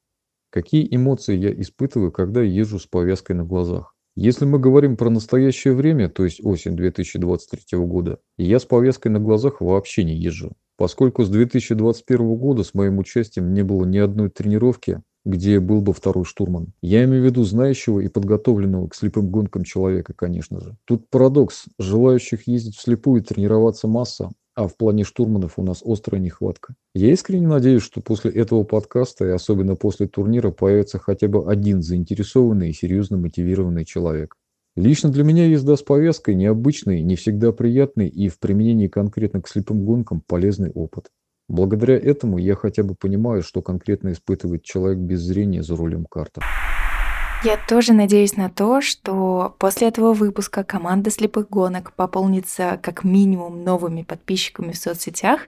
Какие 0.50 0.88
эмоции 0.90 1.38
я 1.38 1.54
испытываю, 1.54 2.12
когда 2.12 2.42
езжу 2.42 2.80
с 2.80 2.88
повязкой 2.88 3.34
на 3.34 3.44
глазах? 3.44 3.94
Если 4.16 4.46
мы 4.46 4.58
говорим 4.58 4.98
про 4.98 5.12
настоящее 5.12 5.76
время, 5.76 6.10
то 6.10 6.24
есть 6.24 6.44
осень 6.44 6.76
2023 6.76 7.78
года, 7.78 8.18
я 8.38 8.58
с 8.58 8.66
повязкой 8.66 9.10
на 9.10 9.20
глазах 9.20 9.62
вообще 9.62 10.04
не 10.04 10.16
езжу. 10.16 10.54
Поскольку 10.76 11.24
с 11.24 11.30
2021 11.30 12.36
года 12.36 12.64
с 12.64 12.74
моим 12.74 12.98
участием 12.98 13.54
не 13.54 13.64
было 13.64 13.86
ни 13.86 13.98
одной 13.98 14.30
тренировки, 14.30 15.04
где 15.30 15.60
был 15.60 15.82
бы 15.82 15.94
второй 15.94 16.26
штурман. 16.26 16.74
Я 16.82 17.04
имею 17.06 17.24
в 17.24 17.26
виду 17.26 17.44
знающего 17.44 18.00
и 18.00 18.08
подготовленного 18.08 18.88
к 18.88 18.96
слепым 18.96 19.30
гонкам 19.30 19.64
человека, 19.64 20.14
конечно 20.14 20.60
же. 20.60 20.76
Тут 20.86 21.10
парадокс. 21.10 21.66
Желающих 21.78 22.48
ездить 22.48 22.76
вслепую 22.76 23.22
и 23.22 23.26
тренироваться 23.26 23.88
масса, 23.88 24.30
а 24.56 24.68
в 24.68 24.76
плане 24.76 25.04
штурманов 25.04 25.54
у 25.58 25.64
нас 25.64 25.82
острая 25.86 26.22
нехватка. 26.22 26.76
Я 26.94 27.14
искренне 27.14 27.48
надеюсь, 27.48 27.84
что 27.84 28.02
после 28.02 28.32
этого 28.32 28.64
подкаста 28.64 29.26
и 29.26 29.30
особенно 29.30 29.76
после 29.76 30.08
турнира 30.08 30.52
появится 30.52 31.00
хотя 31.00 31.28
бы 31.28 31.50
один 31.50 31.82
заинтересованный 31.82 32.70
и 32.70 32.74
серьезно 32.74 33.18
мотивированный 33.18 33.86
человек. 33.86 34.36
Лично 34.76 35.10
для 35.10 35.24
меня 35.24 35.46
езда 35.46 35.76
с 35.76 35.82
повязкой 35.82 36.36
необычный, 36.36 37.02
не 37.02 37.16
всегда 37.16 37.52
приятный 37.52 38.08
и 38.08 38.30
в 38.30 38.40
применении 38.40 38.88
конкретно 38.88 39.42
к 39.42 39.48
слепым 39.48 39.84
гонкам 39.84 40.22
полезный 40.26 40.72
опыт. 40.72 41.10
Благодаря 41.50 41.96
этому 41.96 42.38
я 42.38 42.56
хотя 42.56 42.84
бы 42.84 42.94
понимаю, 42.94 43.42
что 43.42 43.64
конкретно 43.64 44.12
испытывает 44.12 44.64
человек 44.64 45.00
без 45.00 45.20
зрения 45.20 45.64
за 45.64 45.76
рулем 45.76 46.06
карта. 46.06 46.42
Я 47.44 47.58
тоже 47.68 47.94
надеюсь 47.94 48.38
на 48.38 48.50
то, 48.50 48.82
что 48.82 49.56
после 49.58 49.88
этого 49.88 50.14
выпуска 50.14 50.64
команда 50.64 51.10
слепых 51.10 51.50
гонок 51.50 51.94
пополнится 51.94 52.80
как 52.84 53.04
минимум 53.04 53.64
новыми 53.64 54.04
подписчиками 54.04 54.74
в 54.74 54.78
соцсетях, 54.78 55.48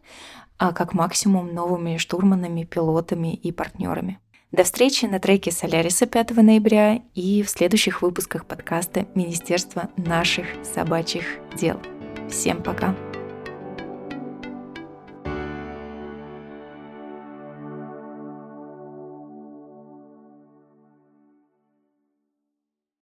а 0.57 0.73
как 0.73 0.93
максимум 0.93 1.53
новыми 1.53 1.97
штурманами, 1.97 2.63
пилотами 2.63 3.35
и 3.35 3.51
партнерами. 3.51 4.19
До 4.51 4.63
встречи 4.63 5.05
на 5.05 5.19
треке 5.19 5.51
Соляриса 5.51 6.07
5 6.07 6.35
ноября 6.37 7.01
и 7.13 7.43
в 7.43 7.49
следующих 7.49 8.01
выпусках 8.01 8.45
подкаста 8.45 9.05
Министерства 9.13 9.89
наших 9.97 10.45
собачьих 10.63 11.25
дел. 11.55 11.79
Всем 12.29 12.63
пока! 12.63 12.95